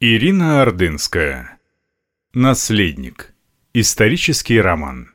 Ирина 0.00 0.62
Ордынская. 0.62 1.58
Наследник. 2.32 3.34
Исторический 3.74 4.60
роман. 4.60 5.12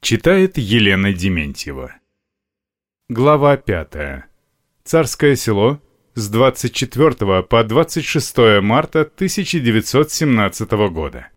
Читает 0.00 0.56
Елена 0.56 1.12
Дементьева. 1.12 1.94
Глава 3.10 3.58
5. 3.58 4.24
Царское 4.84 5.36
село 5.36 5.82
с 6.14 6.30
24 6.30 7.42
по 7.42 7.62
26 7.62 8.62
марта 8.62 9.02
1917 9.02 10.70
года. 10.90 11.28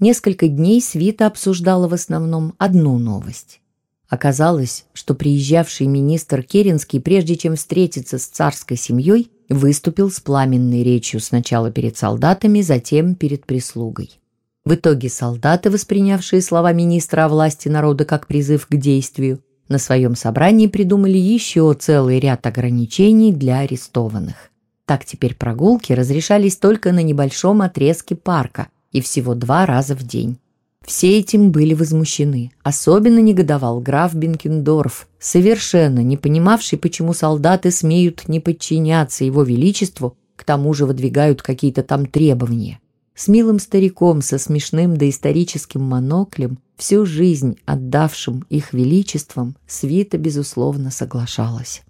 Несколько 0.00 0.48
дней 0.48 0.82
свита 0.82 1.28
обсуждала 1.28 1.88
в 1.88 1.94
основном 1.94 2.54
одну 2.58 2.98
новость. 2.98 3.62
Оказалось, 4.08 4.86
что 4.92 5.14
приезжавший 5.14 5.86
министр 5.86 6.42
Керенский, 6.42 7.00
прежде 7.00 7.36
чем 7.36 7.56
встретиться 7.56 8.18
с 8.18 8.26
царской 8.26 8.76
семьей, 8.76 9.30
выступил 9.48 10.10
с 10.10 10.20
пламенной 10.20 10.82
речью 10.82 11.20
сначала 11.20 11.70
перед 11.70 11.96
солдатами, 11.96 12.60
затем 12.60 13.14
перед 13.14 13.46
прислугой. 13.46 14.20
В 14.64 14.74
итоге 14.74 15.08
солдаты, 15.08 15.70
воспринявшие 15.70 16.42
слова 16.42 16.72
министра 16.72 17.24
о 17.24 17.28
власти 17.28 17.68
народа 17.68 18.04
как 18.04 18.26
призыв 18.26 18.66
к 18.66 18.76
действию, 18.76 19.40
на 19.68 19.78
своем 19.78 20.14
собрании 20.14 20.68
придумали 20.68 21.18
еще 21.18 21.74
целый 21.78 22.20
ряд 22.20 22.46
ограничений 22.46 23.32
для 23.32 23.60
арестованных. 23.60 24.50
Так 24.84 25.04
теперь 25.04 25.34
прогулки 25.34 25.92
разрешались 25.92 26.56
только 26.56 26.92
на 26.92 27.02
небольшом 27.02 27.62
отрезке 27.62 28.14
парка 28.14 28.68
и 28.92 29.00
всего 29.00 29.34
два 29.34 29.66
раза 29.66 29.96
в 29.96 30.04
день. 30.04 30.38
Все 30.86 31.18
этим 31.18 31.50
были 31.50 31.74
возмущены. 31.74 32.52
Особенно 32.62 33.18
негодовал 33.18 33.80
граф 33.80 34.14
Бенкендорф, 34.14 35.08
совершенно 35.18 35.98
не 35.98 36.16
понимавший, 36.16 36.78
почему 36.78 37.12
солдаты 37.12 37.72
смеют 37.72 38.28
не 38.28 38.38
подчиняться 38.38 39.24
его 39.24 39.42
величеству, 39.42 40.16
к 40.36 40.44
тому 40.44 40.72
же 40.74 40.86
выдвигают 40.86 41.42
какие-то 41.42 41.82
там 41.82 42.06
требования. 42.06 42.78
С 43.16 43.26
милым 43.26 43.58
стариком 43.58 44.22
со 44.22 44.38
смешным 44.38 44.96
доисторическим 44.96 45.82
моноклем, 45.82 46.58
всю 46.76 47.04
жизнь 47.04 47.58
отдавшим 47.64 48.44
их 48.48 48.72
величеством, 48.72 49.56
свита, 49.66 50.18
безусловно, 50.18 50.92
соглашалась. 50.92 51.82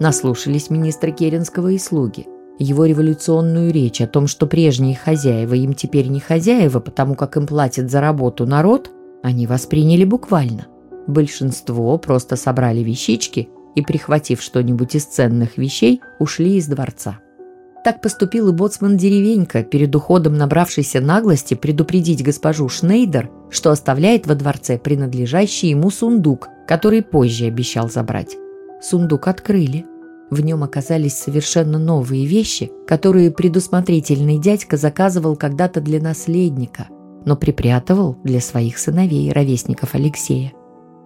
Наслушались 0.00 0.68
министра 0.68 1.12
Керенского 1.12 1.68
и 1.68 1.78
слуги– 1.78 2.26
его 2.58 2.84
революционную 2.84 3.72
речь 3.72 4.00
о 4.00 4.06
том, 4.06 4.26
что 4.26 4.46
прежние 4.46 4.96
хозяева 4.96 5.54
им 5.54 5.74
теперь 5.74 6.08
не 6.08 6.20
хозяева, 6.20 6.80
потому 6.80 7.14
как 7.14 7.36
им 7.36 7.46
платит 7.46 7.90
за 7.90 8.00
работу 8.00 8.46
народ, 8.46 8.90
они 9.22 9.46
восприняли 9.46 10.04
буквально. 10.04 10.66
Большинство 11.06 11.96
просто 11.98 12.36
собрали 12.36 12.80
вещички 12.80 13.48
и, 13.74 13.82
прихватив 13.82 14.40
что-нибудь 14.40 14.94
из 14.94 15.04
ценных 15.04 15.58
вещей, 15.58 16.00
ушли 16.18 16.56
из 16.56 16.66
дворца. 16.66 17.18
Так 17.84 18.00
поступил 18.00 18.48
и 18.48 18.52
боцман 18.52 18.96
деревенька, 18.96 19.62
перед 19.62 19.94
уходом 19.94 20.38
набравшийся 20.38 21.00
наглости 21.00 21.52
предупредить 21.52 22.24
госпожу 22.24 22.68
Шнейдер, 22.68 23.30
что 23.50 23.70
оставляет 23.70 24.26
во 24.26 24.34
дворце 24.34 24.78
принадлежащий 24.78 25.68
ему 25.68 25.90
сундук, 25.90 26.48
который 26.66 27.02
позже 27.02 27.44
обещал 27.44 27.90
забрать. 27.90 28.36
Сундук 28.80 29.28
открыли– 29.28 29.84
в 30.30 30.40
нем 30.40 30.64
оказались 30.64 31.18
совершенно 31.18 31.78
новые 31.78 32.26
вещи, 32.26 32.70
которые 32.86 33.30
предусмотрительный 33.30 34.38
дядька 34.38 34.76
заказывал 34.76 35.36
когда-то 35.36 35.80
для 35.80 36.00
наследника, 36.00 36.88
но 37.24 37.36
припрятывал 37.36 38.16
для 38.24 38.40
своих 38.40 38.78
сыновей, 38.78 39.32
ровесников 39.32 39.94
Алексея. 39.94 40.52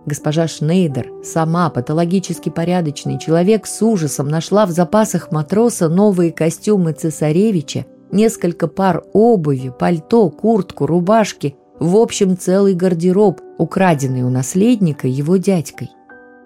Госпожа 0.06 0.48
Шнейдер, 0.48 1.10
сама 1.22 1.68
патологически 1.68 2.48
порядочный 2.48 3.18
человек, 3.18 3.66
с 3.66 3.82
ужасом 3.82 4.28
нашла 4.28 4.64
в 4.64 4.70
запасах 4.70 5.32
матроса 5.32 5.88
новые 5.88 6.32
костюмы 6.32 6.92
цесаревича, 6.92 7.84
несколько 8.10 8.68
пар 8.68 9.04
обуви, 9.12 9.72
пальто, 9.76 10.30
куртку, 10.30 10.86
рубашки, 10.86 11.56
в 11.78 11.96
общем, 11.96 12.38
целый 12.38 12.74
гардероб, 12.74 13.40
украденный 13.58 14.22
у 14.22 14.30
наследника 14.30 15.06
его 15.06 15.36
дядькой. 15.36 15.90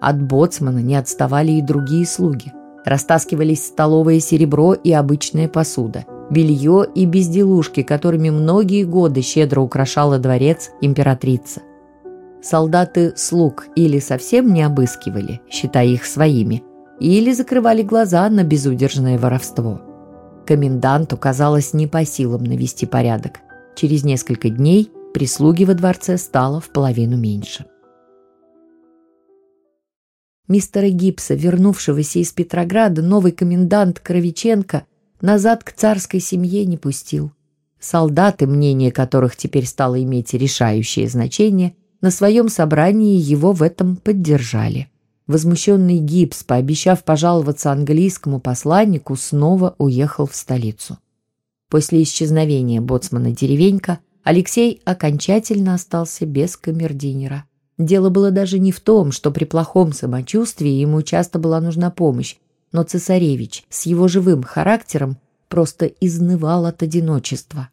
От 0.01 0.21
боцмана 0.21 0.79
не 0.79 0.95
отставали 0.95 1.53
и 1.53 1.61
другие 1.61 2.05
слуги– 2.05 2.51
Растаскивались 2.85 3.67
столовое 3.67 4.19
серебро 4.19 4.73
и 4.73 4.91
обычная 4.91 5.47
посуда, 5.47 6.05
белье 6.29 6.85
и 6.93 7.05
безделушки, 7.05 7.81
которыми 7.81 8.29
многие 8.29 8.83
годы 8.83 9.21
щедро 9.21 9.61
украшала 9.61 10.19
дворец 10.19 10.71
императрица. 10.81 11.61
Солдаты 12.41 13.13
слуг 13.15 13.67
или 13.75 13.99
совсем 13.99 14.53
не 14.53 14.63
обыскивали, 14.63 15.39
считая 15.49 15.87
их 15.87 16.05
своими, 16.05 16.61
или 16.99 17.31
закрывали 17.31 17.83
глаза 17.83 18.29
на 18.29 18.43
безудержное 18.43 19.17
воровство. 19.17 19.81
Коменданту 20.45 21.15
казалось 21.15 21.73
не 21.73 21.87
по 21.87 22.03
силам 22.03 22.43
навести 22.43 22.85
порядок. 22.85 23.39
Через 23.75 24.03
несколько 24.03 24.49
дней 24.49 24.91
прислуги 25.13 25.63
во 25.63 25.73
дворце 25.73 26.17
стало 26.17 26.59
в 26.59 26.69
половину 26.69 27.17
меньше. 27.17 27.65
Мистера 30.47 30.89
Гипса, 30.89 31.35
вернувшегося 31.35 32.19
из 32.19 32.31
Петрограда, 32.33 33.01
новый 33.01 33.31
комендант 33.31 33.99
Кровиченко 33.99 34.85
назад 35.21 35.63
к 35.63 35.71
царской 35.71 36.19
семье 36.19 36.65
не 36.65 36.77
пустил. 36.77 37.31
Солдаты, 37.79 38.45
мнение 38.45 38.91
которых 38.91 39.37
теперь 39.37 39.65
стало 39.65 40.01
иметь 40.03 40.33
решающее 40.33 41.07
значение, 41.07 41.75
на 42.01 42.11
своем 42.11 42.49
собрании 42.49 43.17
его 43.17 43.53
в 43.53 43.63
этом 43.63 43.95
поддержали. 43.95 44.89
Возмущенный 45.27 45.99
Гипс, 45.99 46.43
пообещав 46.43 47.05
пожаловаться 47.05 47.71
английскому 47.71 48.41
посланнику, 48.41 49.15
снова 49.15 49.75
уехал 49.77 50.27
в 50.27 50.35
столицу. 50.35 50.97
После 51.69 52.03
исчезновения 52.03 52.81
боцмана 52.81 53.31
деревенька 53.31 53.99
Алексей 54.23 54.81
окончательно 54.83 55.73
остался 55.73 56.25
без 56.25 56.57
камердинера. 56.57 57.45
Дело 57.77 58.09
было 58.09 58.31
даже 58.31 58.59
не 58.59 58.71
в 58.71 58.79
том, 58.79 59.11
что 59.11 59.31
при 59.31 59.45
плохом 59.45 59.93
самочувствии 59.93 60.69
ему 60.69 61.01
часто 61.01 61.39
была 61.39 61.59
нужна 61.59 61.89
помощь, 61.89 62.35
но 62.71 62.83
цесаревич 62.83 63.63
с 63.69 63.85
его 63.85 64.07
живым 64.07 64.43
характером 64.43 65.17
просто 65.47 65.85
изнывал 65.85 66.65
от 66.65 66.83
одиночества. 66.83 67.69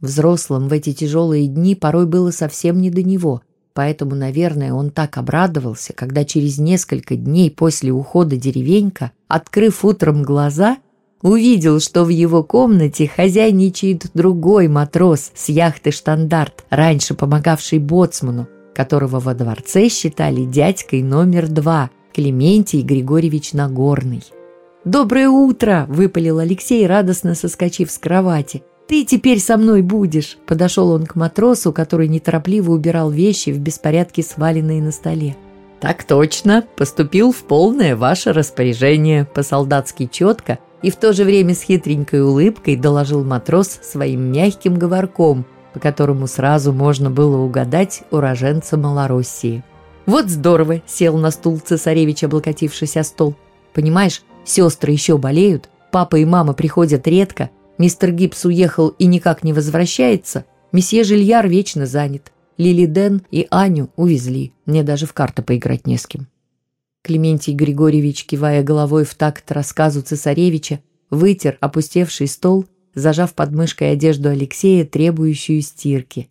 Взрослым 0.00 0.68
в 0.68 0.72
эти 0.72 0.92
тяжелые 0.92 1.46
дни 1.46 1.74
порой 1.74 2.06
было 2.06 2.30
совсем 2.30 2.80
не 2.80 2.90
до 2.90 3.02
него, 3.02 3.42
поэтому, 3.74 4.14
наверное, 4.14 4.72
он 4.72 4.90
так 4.90 5.16
обрадовался, 5.18 5.92
когда 5.92 6.24
через 6.24 6.58
несколько 6.58 7.16
дней 7.16 7.50
после 7.50 7.92
ухода 7.92 8.36
деревенька, 8.36 9.12
открыв 9.28 9.84
утром 9.84 10.22
глаза, 10.22 10.78
увидел, 11.22 11.80
что 11.80 12.04
в 12.04 12.10
его 12.10 12.42
комнате 12.42 13.08
хозяйничает 13.08 14.10
другой 14.14 14.68
матрос 14.68 15.30
с 15.34 15.48
яхты 15.48 15.90
«Штандарт», 15.90 16.64
раньше 16.70 17.14
помогавший 17.14 17.78
боцману, 17.78 18.46
которого 18.74 19.20
во 19.20 19.34
дворце 19.34 19.88
считали 19.88 20.44
дядькой 20.44 21.02
номер 21.02 21.48
два, 21.48 21.90
Клементий 22.12 22.82
Григорьевич 22.82 23.54
Нагорный. 23.54 24.22
«Доброе 24.84 25.30
утро!»– 25.30 25.86
выпалил 25.88 26.38
Алексей, 26.40 26.86
радостно 26.86 27.34
соскочив 27.34 27.90
с 27.90 27.98
кровати. 27.98 28.62
«Ты 28.86 29.04
теперь 29.04 29.40
со 29.40 29.56
мной 29.56 29.80
будешь!»– 29.80 30.36
подошел 30.46 30.90
он 30.90 31.06
к 31.06 31.14
матросу, 31.14 31.72
который 31.72 32.06
неторопливо 32.08 32.72
убирал 32.72 33.10
вещи 33.10 33.50
в 33.50 33.58
беспорядке, 33.58 34.22
сваленные 34.22 34.82
на 34.82 34.92
столе. 34.92 35.36
«Так 35.80 36.04
точно! 36.04 36.64
Поступил 36.76 37.32
в 37.32 37.44
полное 37.44 37.96
ваше 37.96 38.32
распоряжение!»– 38.32 39.26
по-солдатски 39.34 40.08
четко 40.12 40.58
и 40.82 40.90
в 40.90 40.96
то 40.96 41.14
же 41.14 41.24
время 41.24 41.54
с 41.54 41.62
хитренькой 41.62 42.22
улыбкой 42.22 42.76
доложил 42.76 43.24
матрос 43.24 43.80
своим 43.82 44.30
мягким 44.30 44.74
говорком– 44.74 45.46
по 45.74 45.80
которому 45.80 46.28
сразу 46.28 46.72
можно 46.72 47.10
было 47.10 47.36
угадать 47.38 48.04
уроженца 48.12 48.76
Малороссии. 48.76 49.64
«Вот 50.06 50.30
здорово!»– 50.30 50.82
сел 50.86 51.18
на 51.18 51.32
стул 51.32 51.58
цесаревич, 51.58 52.22
облокотившись 52.22 52.96
о 52.96 53.02
стол. 53.02 53.34
«Понимаешь, 53.72 54.22
сестры 54.44 54.92
еще 54.92 55.18
болеют, 55.18 55.68
папа 55.90 56.16
и 56.16 56.24
мама 56.24 56.52
приходят 56.52 57.06
редко, 57.08 57.50
мистер 57.76 58.12
Гибс 58.12 58.44
уехал 58.44 58.88
и 58.88 59.06
никак 59.06 59.42
не 59.42 59.52
возвращается, 59.52 60.44
месье 60.70 61.02
Жильяр 61.02 61.48
вечно 61.48 61.86
занят, 61.86 62.32
Лили 62.56 62.86
Ден 62.86 63.22
и 63.32 63.48
Аню 63.50 63.90
увезли, 63.96 64.52
мне 64.66 64.84
даже 64.84 65.06
в 65.06 65.12
карты 65.12 65.42
поиграть 65.42 65.86
не 65.88 65.98
с 65.98 66.06
кем». 66.06 66.28
Клементий 67.02 67.52
Григорьевич, 67.52 68.24
кивая 68.26 68.62
головой 68.62 69.04
в 69.04 69.14
такт 69.16 69.50
рассказу 69.50 70.02
цесаревича, 70.02 70.80
вытер 71.10 71.58
опустевший 71.60 72.28
стол 72.28 72.66
зажав 72.94 73.34
под 73.34 73.52
мышкой 73.52 73.92
одежду 73.92 74.28
Алексея, 74.28 74.84
требующую 74.84 75.62
стирки. 75.62 76.28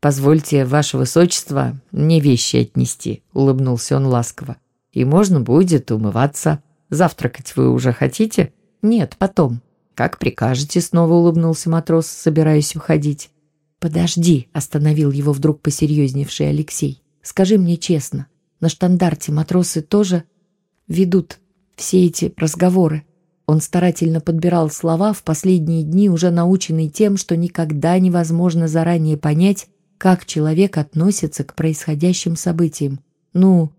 «Позвольте, 0.00 0.64
ваше 0.64 0.96
высочество, 0.96 1.78
мне 1.92 2.20
вещи 2.20 2.56
отнести»,— 2.56 3.22
улыбнулся 3.34 3.96
он 3.96 4.06
ласково. 4.06 4.56
«И 4.92 5.04
можно 5.04 5.40
будет 5.40 5.90
умываться. 5.90 6.62
Завтракать 6.88 7.54
вы 7.54 7.70
уже 7.70 7.92
хотите?» 7.92 8.52
«Нет, 8.82 9.16
потом». 9.18 9.60
«Как 9.94 10.18
прикажете»,— 10.18 10.80
снова 10.82 11.12
улыбнулся 11.12 11.68
матрос, 11.68 12.06
собираясь 12.06 12.74
уходить. 12.74 13.30
«Подожди»,— 13.78 14.48
остановил 14.54 15.10
его 15.10 15.32
вдруг 15.32 15.60
посерьезневший 15.60 16.48
Алексей. 16.48 17.02
«Скажи 17.22 17.58
мне 17.58 17.76
честно, 17.76 18.26
на 18.60 18.70
штандарте 18.70 19.32
матросы 19.32 19.82
тоже 19.82 20.24
ведут 20.88 21.38
все 21.76 22.06
эти 22.06 22.32
разговоры. 22.36 23.04
Он 23.50 23.60
старательно 23.60 24.20
подбирал 24.20 24.70
слова 24.70 25.12
в 25.12 25.24
последние 25.24 25.82
дни, 25.82 26.08
уже 26.08 26.30
наученный 26.30 26.88
тем, 26.88 27.16
что 27.16 27.36
никогда 27.36 27.98
невозможно 27.98 28.68
заранее 28.68 29.16
понять, 29.16 29.66
как 29.98 30.24
человек 30.24 30.78
относится 30.78 31.42
к 31.42 31.56
происходящим 31.56 32.36
событиям. 32.36 33.00
Ну, 33.32 33.72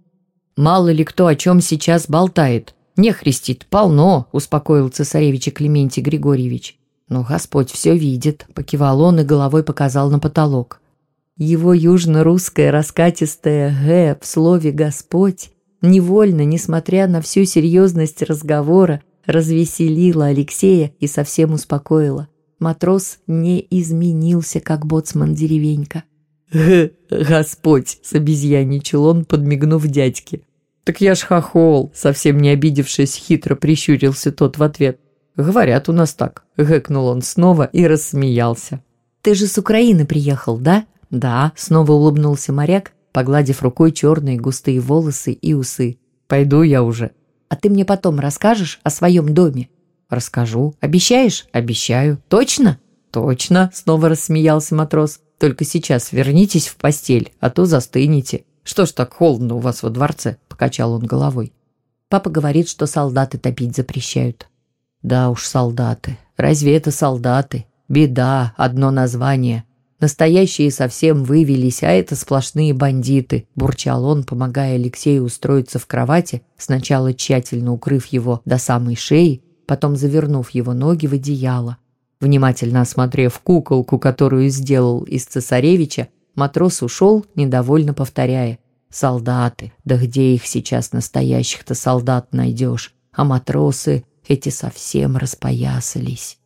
мало 0.58 0.92
ли 0.92 1.06
кто 1.06 1.28
о 1.28 1.38
чем 1.38 1.62
сейчас 1.62 2.10
болтает. 2.10 2.76
Не 2.98 3.14
христит, 3.14 3.66
полно, 3.70 4.28
успокоил 4.34 4.90
цесаревича 4.90 5.52
Клементий 5.52 6.04
Григорьевич. 6.04 6.78
Но 7.08 7.24
Господь 7.24 7.72
все 7.72 7.96
видит, 7.96 8.48
покивал 8.54 9.00
он 9.00 9.22
и 9.22 9.24
головой 9.24 9.64
показал 9.64 10.12
на 10.12 10.20
потолок. 10.20 10.82
Его 11.38 11.74
южно-русское 11.74 12.72
раскатистое 12.72 13.74
«г» 13.86 14.18
в 14.22 14.28
слове 14.28 14.74
«Господь» 14.74 15.52
невольно, 15.82 16.44
несмотря 16.44 17.08
на 17.08 17.22
всю 17.22 17.46
серьезность 17.46 18.22
разговора, 18.22 19.02
развеселила 19.26 20.28
Алексея 20.28 20.94
и 21.00 21.08
совсем 21.08 21.54
успокоила. 21.54 22.28
Матрос 22.60 23.18
не 23.28 23.66
изменился, 23.70 24.60
как 24.60 24.86
боцман 24.86 25.34
деревенька. 25.34 26.04
«Г, 26.54 26.92
Господь!»— 27.10 28.00
собезьяничал 28.04 29.06
он, 29.06 29.26
подмигнув 29.26 29.88
дядьке. 29.88 30.42
«Так 30.84 31.02
я 31.02 31.16
ж 31.16 31.22
хохол!»— 31.22 31.92
совсем 31.96 32.40
не 32.40 32.50
обидевшись, 32.50 33.16
хитро 33.16 33.56
прищурился 33.56 34.32
тот 34.32 34.58
в 34.58 34.64
ответ. 34.64 35.00
«Говорят 35.38 35.90
у 35.90 35.94
нас 35.94 36.14
так!»— 36.14 36.44
гэкнул 36.58 37.08
он 37.08 37.22
снова 37.22 37.64
и 37.64 37.88
рассмеялся. 37.88 38.82
«Ты 39.22 39.34
же 39.34 39.48
с 39.48 39.58
Украины 39.58 40.06
приехал, 40.06 40.58
да?» 40.58 40.86
«Да»,— 41.10 41.52
снова 41.56 41.92
улыбнулся 41.92 42.54
моряк, 42.54 42.94
погладив 43.12 43.62
рукой 43.62 43.92
черные 43.92 44.40
густые 44.40 44.80
волосы 44.80 45.34
и 45.34 45.54
усы. 45.54 45.98
«Пойду 46.28 46.64
я 46.64 46.84
уже». 46.84 47.12
«А 47.52 47.58
ты 47.58 47.70
мне 47.70 47.84
потом 47.84 48.18
расскажешь 48.22 48.80
о 48.82 48.90
своем 48.90 49.34
доме?» 49.34 49.68
«Расскажу. 50.10 50.74
Обещаешь?» 50.80 51.48
«Обещаю. 51.52 52.22
Точно?» 52.30 52.80
«Точно»,— 53.12 53.70
снова 53.74 54.08
рассмеялся 54.08 54.74
матрос. 54.74 55.20
«Только 55.38 55.66
сейчас 55.66 56.14
вернитесь 56.14 56.70
в 56.70 56.78
постель, 56.78 57.34
а 57.42 57.50
то 57.50 57.66
застынете. 57.66 58.46
Что 58.64 58.86
ж 58.86 58.92
так 58.94 59.14
холодно 59.14 59.56
у 59.56 59.60
вас 59.60 59.84
во 59.84 59.90
дворце?»— 59.90 60.38
покачал 60.48 60.94
он 60.94 61.06
головой. 61.06 61.52
Папа 62.08 62.30
говорит, 62.30 62.70
что 62.70 62.86
солдаты 62.86 63.38
топить 63.38 63.76
запрещают. 63.76 64.48
Да 65.02 65.30
уж, 65.30 65.46
солдаты. 65.46 66.18
Разве 66.38 66.78
это 66.78 66.90
солдаты? 66.92 67.66
Беда, 67.90 68.54
одно 68.56 68.92
название. 68.92 69.66
Настоящие 70.02 70.72
совсем 70.72 71.24
вывелись, 71.24 71.84
а 71.84 71.92
это 71.92 72.16
сплошные 72.16 72.74
бандиты»,– 72.74 73.48
бурчал 73.56 74.04
он, 74.06 74.24
помогая 74.24 74.74
Алексею 74.74 75.24
устроиться 75.24 75.78
в 75.78 75.86
кровати, 75.86 76.42
сначала 76.58 77.14
тщательно 77.14 77.72
укрыв 77.72 78.08
его 78.08 78.42
до 78.44 78.58
самой 78.58 78.96
шеи, 78.96 79.44
потом 79.68 79.96
завернув 79.96 80.50
его 80.50 80.74
ноги 80.74 81.06
в 81.06 81.14
одеяло. 81.14 81.78
Внимательно 82.20 82.82
осмотрев 82.82 83.40
куколку, 83.40 84.00
которую 84.00 84.50
сделал 84.50 85.04
из 85.04 85.26
цесаревича, 85.26 86.08
матрос 86.34 86.82
ушел, 86.82 87.24
недовольно 87.36 87.94
повторяя. 87.94 88.58
«Солдаты, 88.90 89.72
да 89.86 89.98
где 89.98 90.34
их 90.34 90.48
сейчас 90.48 90.94
настоящих-то 90.94 91.76
солдат 91.76 92.34
найдешь? 92.34 92.96
А 93.14 93.24
матросы 93.24 94.04
эти 94.28 94.50
совсем 94.50 95.16
распоясались». 95.16 96.41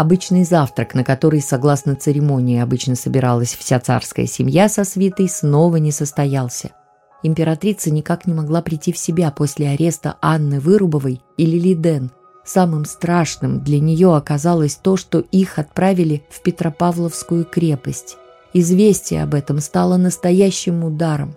Обычный 0.00 0.44
завтрак, 0.44 0.94
на 0.94 1.04
который, 1.04 1.42
согласно 1.42 1.94
церемонии, 1.94 2.58
обычно 2.58 2.94
собиралась 2.94 3.54
вся 3.54 3.78
царская 3.78 4.24
семья 4.24 4.70
со 4.70 4.84
свитой, 4.84 5.28
снова 5.28 5.76
не 5.76 5.92
состоялся. 5.92 6.70
Императрица 7.22 7.90
никак 7.90 8.26
не 8.26 8.32
могла 8.32 8.62
прийти 8.62 8.94
в 8.94 8.96
себя 8.96 9.30
после 9.30 9.68
ареста 9.68 10.16
Анны 10.22 10.58
Вырубовой 10.58 11.20
и 11.36 11.44
Лили 11.44 11.74
Ден. 11.74 12.10
Самым 12.46 12.86
страшным 12.86 13.62
для 13.62 13.78
нее 13.78 14.16
оказалось 14.16 14.76
то, 14.76 14.96
что 14.96 15.18
их 15.18 15.58
отправили 15.58 16.22
в 16.30 16.40
Петропавловскую 16.40 17.44
крепость. 17.44 18.16
Известие 18.54 19.22
об 19.22 19.34
этом 19.34 19.58
стало 19.60 19.98
настоящим 19.98 20.82
ударом. 20.82 21.36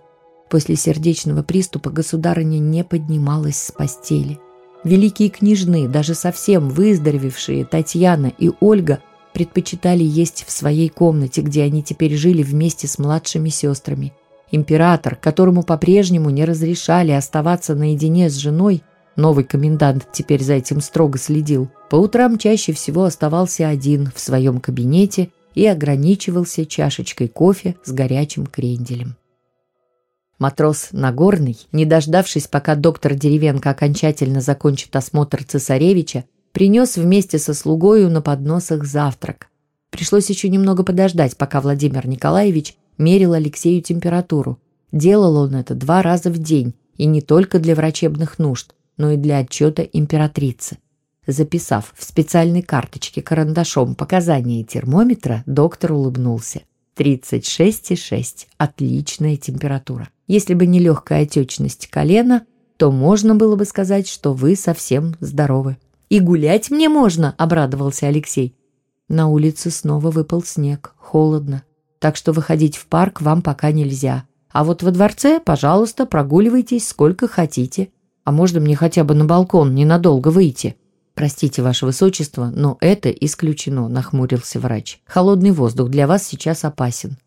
После 0.50 0.77
сердечного 0.77 1.44
приступа 1.44 1.89
государыня 1.89 2.60
не 2.60 2.86
поднималась 2.86 3.62
с 3.62 3.74
постели. 3.74 4.39
Великие 4.84 5.30
княжны, 5.30 5.88
даже 5.88 6.14
совсем 6.14 6.70
выздоровевшие 6.70 7.64
Татьяна 7.64 8.34
и 8.38 8.52
Ольга, 8.60 9.00
предпочитали 9.34 10.04
есть 10.04 10.44
в 10.46 10.52
своей 10.52 10.90
комнате, 10.90 11.42
где 11.42 11.64
они 11.64 11.82
теперь 11.82 12.16
жили 12.16 12.44
вместе 12.44 12.88
с 12.88 13.00
младшими 13.00 13.50
сестрами. 13.50 14.14
Император, 14.52 15.16
которому 15.16 15.64
по-прежнему 15.64 16.30
не 16.30 16.46
разрешали 16.46 17.12
оставаться 17.12 17.76
наедине 17.76 18.30
с 18.30 18.36
женой, 18.36 18.84
новый 19.16 19.46
комендант 19.46 20.08
теперь 20.12 20.44
за 20.44 20.54
этим 20.54 20.82
строго 20.82 21.18
следил, 21.18 21.70
по 21.90 21.96
утрам 21.96 22.38
чаще 22.38 22.74
всего 22.74 23.06
оставался 23.06 23.70
один 23.70 24.12
в 24.14 24.20
своем 24.20 24.60
кабинете 24.60 25.30
и 25.56 25.66
ограничивался 25.66 26.66
чашечкой 26.66 27.30
кофе 27.30 27.76
с 27.84 27.92
горячим 27.92 28.46
кренделем. 28.46 29.16
Матрос 30.44 30.90
Нагорный, 30.92 31.57
не 31.72 31.86
дождавшись, 31.86 32.48
пока 32.48 32.75
доктор 32.75 33.13
Деревенко 33.13 33.69
окончательно 33.69 34.42
закончит 34.42 34.94
осмотр 34.94 35.45
цесаревича, 35.45 36.25
принес 36.51 36.98
вместе 36.98 37.40
со 37.40 37.54
слугою 37.54 38.10
на 38.10 38.22
подносах 38.22 38.84
завтрак. 38.84 39.48
Пришлось 39.90 40.30
еще 40.30 40.50
немного 40.50 40.84
подождать, 40.84 41.38
пока 41.38 41.62
Владимир 41.62 42.06
Николаевич 42.10 42.75
мерил 42.98 43.31
Алексею 43.31 43.81
температуру. 43.81 44.60
Делал 44.92 45.38
он 45.38 45.56
это 45.56 45.75
два 45.75 46.01
раза 46.01 46.30
в 46.30 46.38
день, 46.38 46.74
и 46.98 47.06
не 47.06 47.22
только 47.22 47.57
для 47.57 47.74
врачебных 47.74 48.38
нужд, 48.38 48.75
но 48.98 49.12
и 49.12 49.16
для 49.16 49.38
отчета 49.38 49.84
императрицы. 49.84 50.78
Записав 51.25 51.94
в 51.96 52.04
специальной 52.04 52.63
карточке 52.63 53.22
карандашом 53.22 53.96
показания 53.96 54.66
термометра, 54.66 55.44
доктор 55.46 55.94
улыбнулся. 55.94 56.63
36,6. 56.98 58.48
Отличная 58.57 59.38
температура. 59.38 60.10
Если 60.34 60.56
бы 60.56 60.66
не 60.66 60.80
легкая 60.80 61.26
отечность 61.26 61.86
колена, 61.92 62.48
то 62.78 62.92
можно 62.92 63.36
было 63.36 63.56
бы 63.56 63.66
сказать, 63.66 64.08
что 64.08 64.34
вы 64.34 64.56
совсем 64.56 65.14
здоровы. 65.20 65.78
«И 66.10 66.20
гулять 66.20 66.72
мне 66.72 66.90
можно!»– 66.90 67.36
обрадовался 67.38 68.08
Алексей. 68.08 68.56
На 69.08 69.28
улице 69.28 69.70
снова 69.70 70.10
выпал 70.10 70.42
снег, 70.42 70.96
холодно. 70.98 71.62
Так 72.00 72.16
что 72.16 72.32
выходить 72.32 72.78
в 72.78 72.88
парк 72.88 73.22
вам 73.22 73.44
пока 73.44 73.72
нельзя. 73.72 74.24
А 74.50 74.63
вот 74.63 74.82
во 74.82 74.90
дворце, 74.90 75.40
пожалуйста, 75.40 76.08
прогуливайтесь 76.08 76.88
сколько 76.88 77.28
хотите. 77.28 77.90
А 78.24 78.32
можно 78.32 78.60
мне 78.60 78.75
хотя 78.75 79.04
бы 79.04 79.13
на 79.13 79.25
балкон 79.25 79.75
ненадолго 79.75 80.30
выйти?» 80.30 80.78
«Простите, 81.13 81.62
ваше 81.62 81.86
высочество, 81.86 82.52
но 82.52 82.80
это 82.82 83.12
исключено»,– 83.12 83.88
нахмурился 83.88 84.60
врач. 84.60 85.00
«Холодный 85.06 85.52
воздух 85.52 85.90
для 85.90 86.08
вас 86.08 86.24
сейчас 86.24 86.66
опасен». 86.66 87.18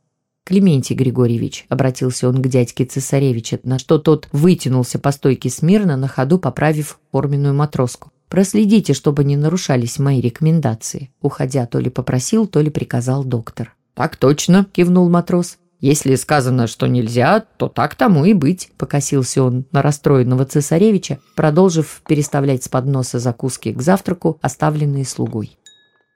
«Клементий 0.47 0.95
Григорьевич»,— 0.95 1.67
обратился 1.69 2.29
он 2.29 2.41
к 2.41 2.47
дядьке 2.47 2.85
цесаревича, 2.85 3.59
на 3.65 3.81
что 3.81 3.99
тот 3.99 4.29
вытянулся 4.31 5.00
по 5.00 5.11
стойке 5.11 5.50
смирно, 5.50 5.97
на 5.97 6.07
ходу 6.07 6.38
поправив 6.38 7.00
форменную 7.11 7.53
матроску. 7.53 8.12
«Проследите, 8.29 8.95
чтобы 8.95 9.25
не 9.25 9.37
нарушались 9.37 9.99
мои 9.99 10.21
рекомендации»,— 10.21 11.11
уходя 11.21 11.67
то 11.67 11.81
ли 11.81 11.91
попросил, 11.91 12.47
то 12.47 12.61
ли 12.61 12.71
приказал 12.71 13.25
доктор. 13.25 13.75
«Так 13.95 14.15
точно»,— 14.15 14.69
кивнул 14.73 15.11
матрос. 15.11 15.59
«Если 15.81 16.15
сказано, 16.15 16.69
что 16.69 16.87
нельзя, 16.87 17.41
то 17.57 17.67
так 17.67 17.97
тому 17.97 18.25
и 18.25 18.33
быть»,— 18.33 18.71
покосился 18.79 19.43
он 19.43 19.65
на 19.73 19.83
расстроенного 19.83 20.45
цесаревича, 20.45 21.19
продолжив 21.35 22.03
переставлять 22.07 22.62
с 22.62 22.69
подноса 22.69 23.19
закуски 23.19 23.73
к 23.73 23.83
завтраку, 23.83 24.38
оставленные 24.43 25.07
слугой. 25.07 25.59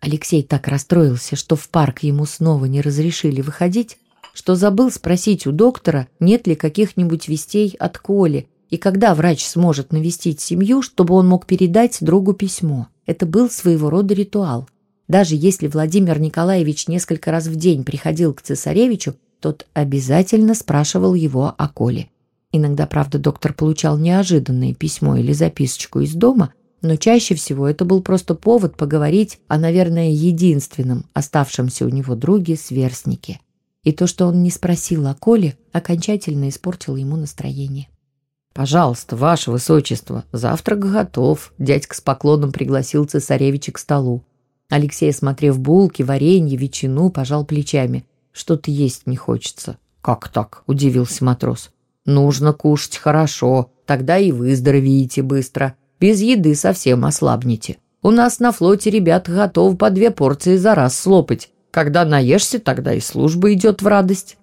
Алексей 0.00 0.44
так 0.44 0.68
расстроился, 0.68 1.34
что 1.34 1.56
в 1.56 1.68
парк 1.68 2.04
ему 2.04 2.26
снова 2.26 2.66
не 2.66 2.80
разрешили 2.80 3.40
выходить, 3.40 3.98
что 4.40 4.54
забыл 4.54 4.90
спросить 4.90 5.46
у 5.46 5.52
доктора, 5.52 6.08
нет 6.18 6.46
ли 6.46 6.54
каких-нибудь 6.54 7.28
вестей 7.28 7.76
от 7.78 7.98
Коли, 7.98 8.48
и 8.70 8.78
когда 8.78 9.14
врач 9.14 9.44
сможет 9.44 9.92
навестить 9.92 10.40
семью, 10.40 10.80
чтобы 10.80 11.12
он 11.14 11.28
мог 11.28 11.44
передать 11.44 11.98
другу 12.00 12.32
письмо. 12.32 12.88
Это 13.04 13.26
был 13.26 13.50
своего 13.50 13.90
рода 13.90 14.14
ритуал. 14.14 14.66
Даже 15.08 15.34
если 15.36 15.66
Владимир 15.66 16.18
Николаевич 16.18 16.88
несколько 16.88 17.30
раз 17.30 17.48
в 17.48 17.56
день 17.56 17.84
приходил 17.84 18.32
к 18.32 18.40
цесаревичу, 18.40 19.14
тот 19.40 19.66
обязательно 19.74 20.54
спрашивал 20.54 21.12
его 21.12 21.54
о 21.58 21.68
Коле. 21.68 22.08
Иногда, 22.50 22.86
правда, 22.86 23.18
доктор 23.18 23.52
получал 23.52 23.98
неожиданное 23.98 24.72
письмо 24.72 25.16
или 25.16 25.34
записочку 25.34 26.00
из 26.00 26.14
дома, 26.14 26.54
но 26.80 26.96
чаще 26.96 27.34
всего 27.34 27.68
это 27.68 27.84
был 27.84 28.00
просто 28.00 28.34
повод 28.34 28.78
поговорить 28.78 29.38
о, 29.48 29.58
наверное, 29.58 30.08
единственном 30.08 31.04
оставшемся 31.12 31.84
у 31.84 31.90
него 31.90 32.14
друге-сверстнике– 32.14 33.38
и 33.82 33.92
то, 33.92 34.06
что 34.06 34.26
он 34.26 34.42
не 34.42 34.50
спросил 34.50 35.06
о 35.06 35.14
Коле, 35.14 35.56
окончательно 35.72 36.48
испортило 36.48 36.96
ему 36.96 37.16
настроение. 37.16 37.88
«Пожалуйста, 38.52 39.16
ваше 39.16 39.50
высочество, 39.50 40.24
завтрак 40.32 40.80
готов»,— 40.80 41.52
дядька 41.58 41.94
с 41.94 42.00
поклоном 42.00 42.52
пригласил 42.52 43.04
цесаревича 43.04 43.72
к 43.72 43.78
столу. 43.78 44.24
Алексей, 44.68 45.10
осмотрев 45.10 45.58
булки, 45.58 46.02
варенье, 46.02 46.56
ветчину, 46.56 47.10
пожал 47.10 47.44
плечами. 47.44 48.04
Что-то 48.32 48.70
есть 48.70 49.06
не 49.06 49.16
хочется». 49.16 49.78
«Как 50.02 50.28
так?»– 50.28 50.64
удивился 50.66 51.24
матрос. 51.24 51.70
«Нужно 52.06 52.52
кушать 52.52 52.96
хорошо, 52.96 53.70
тогда 53.86 54.18
и 54.18 54.32
выздоровеете 54.32 55.22
быстро. 55.22 55.74
Без 56.00 56.20
еды 56.20 56.54
совсем 56.54 57.04
ослабнете. 57.04 57.76
У 58.02 58.10
нас 58.10 58.40
на 58.40 58.50
флоте 58.50 58.88
ребята 58.90 59.30
готовы 59.32 59.76
по 59.76 59.90
две 59.90 60.10
порции 60.10 60.56
за 60.56 60.74
раз 60.74 60.98
слопать. 60.98 61.50
Когда 61.70 62.04
наешься, 62.04 62.58
тогда 62.58 62.94
и 62.94 63.00
служба 63.00 63.52
идет 63.52 63.82
в 63.82 63.86
радость». 63.86 64.36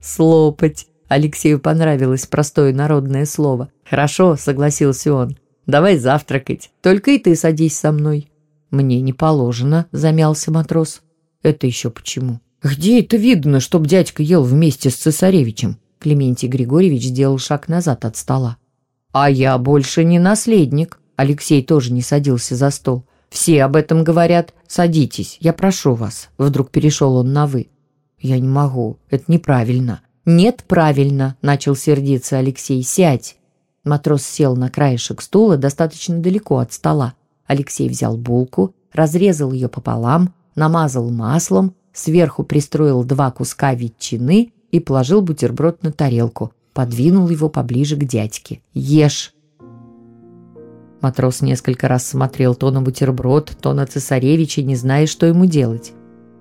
«Слопать!» 0.00 0.86
Алексею 1.08 1.60
понравилось 1.60 2.26
простое 2.26 2.72
народное 2.72 3.26
слово. 3.26 3.70
«Хорошо»,— 3.88 4.36
согласился 4.38 5.12
он. 5.14 5.36
«Давай 5.66 5.98
завтракать. 5.98 6.70
Только 6.82 7.12
и 7.12 7.18
ты 7.18 7.36
садись 7.36 7.78
со 7.78 7.92
мной». 7.92 8.30
«Мне 8.70 9.00
не 9.00 9.12
положено»,— 9.12 9.86
замялся 9.92 10.50
матрос. 10.50 11.02
«Это 11.42 11.66
еще 11.66 11.90
почему?» 11.90 12.40
«Где 12.62 13.00
это 13.00 13.16
видно, 13.16 13.60
чтоб 13.60 13.86
дядька 13.86 14.22
ел 14.22 14.42
вместе 14.42 14.90
с 14.90 14.96
цесаревичем?» 14.96 15.78
Клементий 16.00 16.48
Григорьевич 16.48 17.04
сделал 17.04 17.38
шаг 17.38 17.68
назад 17.68 18.04
от 18.04 18.16
стола. 18.16 18.56
«А 19.12 19.30
я 19.30 19.56
больше 19.58 20.04
не 20.04 20.18
наследник». 20.18 20.98
Алексей 21.16 21.62
тоже 21.62 21.92
не 21.92 22.02
садился 22.02 22.56
за 22.56 22.70
стол. 22.70 23.04
«Все 23.34 23.64
об 23.64 23.74
этом 23.74 24.04
говорят. 24.04 24.54
Садитесь, 24.68 25.38
я 25.40 25.52
прошу 25.52 25.94
вас». 25.94 26.28
Вдруг 26.38 26.70
перешел 26.70 27.16
он 27.16 27.32
на 27.32 27.48
«вы». 27.48 27.66
«Я 28.20 28.38
не 28.38 28.46
могу. 28.46 28.98
Это 29.10 29.24
неправильно». 29.26 30.02
«Нет, 30.24 30.62
правильно»,— 30.68 31.36
начал 31.42 31.74
сердиться 31.74 32.38
Алексей. 32.38 32.80
«Сядь». 32.84 33.36
Матрос 33.82 34.22
сел 34.22 34.54
на 34.54 34.70
краешек 34.70 35.20
стула 35.20 35.56
достаточно 35.56 36.20
далеко 36.20 36.58
от 36.58 36.72
стола. 36.72 37.14
Алексей 37.48 37.88
взял 37.88 38.16
булку, 38.16 38.72
разрезал 38.92 39.50
ее 39.50 39.68
пополам, 39.68 40.32
намазал 40.54 41.10
маслом, 41.10 41.74
сверху 41.92 42.44
пристроил 42.44 43.02
два 43.02 43.32
куска 43.32 43.74
ветчины 43.74 44.52
и 44.70 44.78
положил 44.78 45.22
бутерброд 45.22 45.82
на 45.82 45.90
тарелку, 45.90 46.52
подвинул 46.72 47.28
его 47.28 47.48
поближе 47.48 47.96
к 47.96 48.04
дядьке. 48.04 48.60
«Ешь!» 48.74 49.33
Матрос 51.04 51.42
несколько 51.42 51.86
раз 51.86 52.06
смотрел 52.06 52.54
то 52.54 52.70
на 52.70 52.80
бутерброд, 52.80 53.58
то 53.60 53.74
на 53.74 53.84
цесаревича, 53.86 54.62
не 54.62 54.74
зная, 54.74 55.06
что 55.06 55.26
ему 55.26 55.44
делать. 55.44 55.92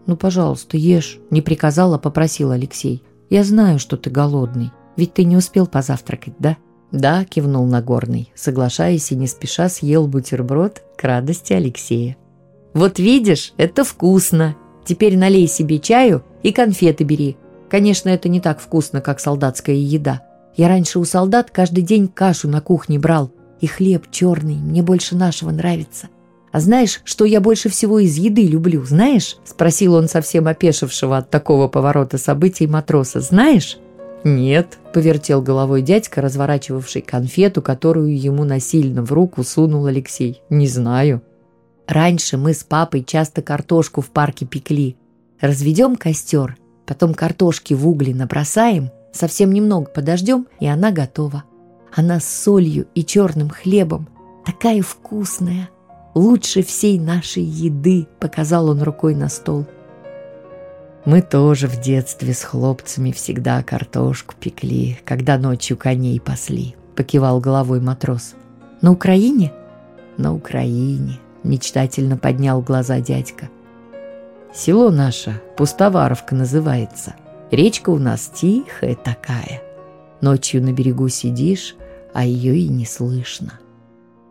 «Ну, 0.06 0.16
пожалуйста, 0.16 0.78
ешь»,— 0.78 1.20
не 1.30 1.42
приказал, 1.42 1.94
а 1.94 2.00
попросил 2.00 2.52
Алексей. 2.52 3.04
«Я 3.30 3.44
знаю, 3.44 3.78
что 3.78 3.98
ты 3.98 4.10
голодный, 4.10 4.72
ведь 4.96 5.14
ты 5.16 5.26
не 5.26 5.36
успел 5.36 5.68
позавтракать, 5.68 6.36
да?» 6.40 6.56
«Да»,— 6.94 7.26
кивнул 7.30 7.66
Нагорный, 7.66 8.32
соглашаясь 8.36 9.12
и 9.12 9.18
не 9.18 9.28
спеша 9.28 9.68
съел 9.68 10.08
бутерброд 10.08 10.82
к 10.96 11.04
радости 11.04 11.52
Алексея. 11.52 12.16
«Вот 12.74 13.00
видишь, 13.00 13.54
это 13.58 13.84
вкусно. 13.84 14.56
Теперь 14.86 15.18
налей 15.18 15.48
себе 15.48 15.80
чаю 15.80 16.24
и 16.42 16.54
конфеты 16.54 17.04
бери. 17.04 17.36
Конечно, 17.70 18.08
это 18.08 18.30
не 18.30 18.40
так 18.40 18.62
вкусно, 18.62 19.02
как 19.02 19.20
солдатская 19.20 19.76
еда. 19.76 20.22
Я 20.56 20.70
раньше 20.70 21.00
у 21.00 21.04
солдат 21.04 21.52
каждый 21.52 21.84
день 21.84 22.08
кашу 22.08 22.48
на 22.48 22.62
кухне 22.62 22.98
брал. 22.98 23.34
И 23.64 23.68
хлеб 23.68 24.12
черный, 24.12 24.56
мне 24.56 24.84
больше 24.84 25.16
нашего 25.16 25.50
нравится. 25.50 26.10
А 26.52 26.60
знаешь, 26.60 27.00
что 27.06 27.24
я 27.24 27.40
больше 27.40 27.70
всего 27.70 28.00
из 28.00 28.18
еды 28.18 28.46
люблю, 28.46 28.84
знаешь?» 28.84 29.38
Спросил 29.46 29.94
он 29.94 30.10
совсем 30.10 30.50
опешившего 30.50 31.16
от 31.16 31.30
такого 31.30 31.70
поворота 31.70 32.18
событий 32.18 32.68
матроса. 32.68 33.22
«Знаешь?» 33.22 33.78
«Нет»,— 34.26 34.78
повертел 34.94 35.42
головой 35.42 35.82
дядька, 35.82 36.20
разворачивавший 36.20 37.04
конфету, 37.04 37.62
которую 37.62 38.20
ему 38.20 38.44
насильно 38.44 39.02
в 39.02 39.14
руку 39.14 39.46
сунул 39.46 39.86
Алексей. 39.86 40.42
«Не 40.50 40.68
знаю». 40.68 41.22
«Раньше 41.88 42.36
мы 42.36 42.54
с 42.54 42.66
папой 42.66 43.02
часто 43.02 43.42
картошку 43.42 44.02
в 44.02 44.10
парке 44.10 44.46
пекли. 44.46 44.98
Разведем 45.40 45.96
костер, 45.96 46.58
Потом 46.86 47.14
картошки 47.14 47.74
в 47.74 47.88
угли 47.88 48.12
набросаем, 48.12 48.92
совсем 49.14 49.54
немного 49.54 49.90
подождем, 49.90 50.48
и 50.60 50.68
она 50.68 50.92
готова. 50.92 51.46
Она 51.96 52.20
с 52.20 52.26
солью 52.26 52.88
и 52.96 53.06
черным 53.06 53.50
хлебом. 53.50 54.08
Такая 54.46 54.82
вкусная. 54.82 55.70
Лучше 56.16 56.64
всей 56.64 57.00
нашей 57.00 57.44
еды, 57.44 58.08
показал 58.20 58.70
он 58.70 58.82
рукой 58.82 59.16
на 59.16 59.30
стол. 59.30 59.66
Мы 61.06 61.22
тоже 61.22 61.68
в 61.68 61.80
детстве 61.82 62.34
с 62.34 62.44
хлопцами 62.44 63.12
всегда 63.12 63.62
картошку 63.62 64.36
пекли, 64.40 64.98
когда 65.06 65.38
ночью 65.38 65.78
коней 65.78 66.20
пасли, 66.20 66.76
покивал 66.96 67.40
головой 67.40 67.82
матрос. 67.82 68.36
На 68.82 68.92
Украине? 68.92 69.52
На 70.18 70.34
Украине, 70.34 71.20
мечтательно 71.44 72.18
поднял 72.18 72.62
глаза 72.62 73.00
дядька. 73.02 73.50
Село 74.54 74.92
наше 74.92 75.42
Пустоваровка 75.58 76.36
называется. 76.36 77.16
Речка 77.52 77.90
у 77.90 77.98
нас 77.98 78.32
тихая 78.34 78.96
такая. 78.96 79.62
Ночью 80.22 80.64
на 80.64 80.72
берегу 80.72 81.10
сидишь, 81.10 81.76
а 82.14 82.26
ее 82.26 82.58
и 82.58 82.68
не 82.68 82.86
слышно. 82.86 83.60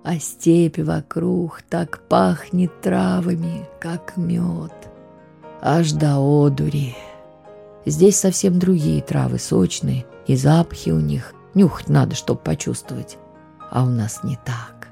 А 0.04 0.18
степи 0.18 0.80
вокруг 0.80 1.62
так 1.68 2.08
пахнет 2.08 2.80
травами, 2.80 3.68
как 3.80 4.16
мед. 4.16 4.72
Аж 5.60 5.92
до 5.92 6.16
одури. 6.18 6.96
Здесь 7.86 8.16
совсем 8.16 8.58
другие 8.58 9.02
травы, 9.02 9.38
сочные, 9.38 10.04
и 10.26 10.36
запахи 10.36 10.90
у 10.90 11.00
них. 11.00 11.34
Нюхать 11.54 11.88
надо, 11.88 12.14
чтоб 12.14 12.42
почувствовать. 12.42 13.18
А 13.70 13.84
у 13.84 13.88
нас 13.88 14.24
не 14.24 14.36
так. 14.44 14.88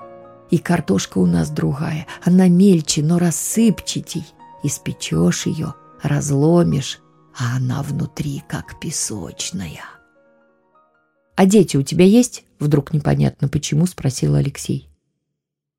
И 0.50 0.58
картошка 0.58 1.18
у 1.18 1.26
нас 1.26 1.50
другая. 1.50 2.06
Она 2.24 2.48
мельче, 2.48 3.02
но 3.02 3.18
рассыпчатей 3.18 4.24
испечешь 4.62 5.46
ее, 5.46 5.74
разломишь, 6.02 7.00
а 7.36 7.56
она 7.56 7.82
внутри 7.82 8.42
как 8.48 8.78
песочная. 8.80 9.84
«А 11.36 11.46
дети 11.46 11.76
у 11.76 11.82
тебя 11.82 12.04
есть?»— 12.04 12.44
вдруг 12.60 12.92
непонятно 12.92 13.48
почему 13.48 13.86
спросил 13.86 14.36
Алексей. 14.36 14.88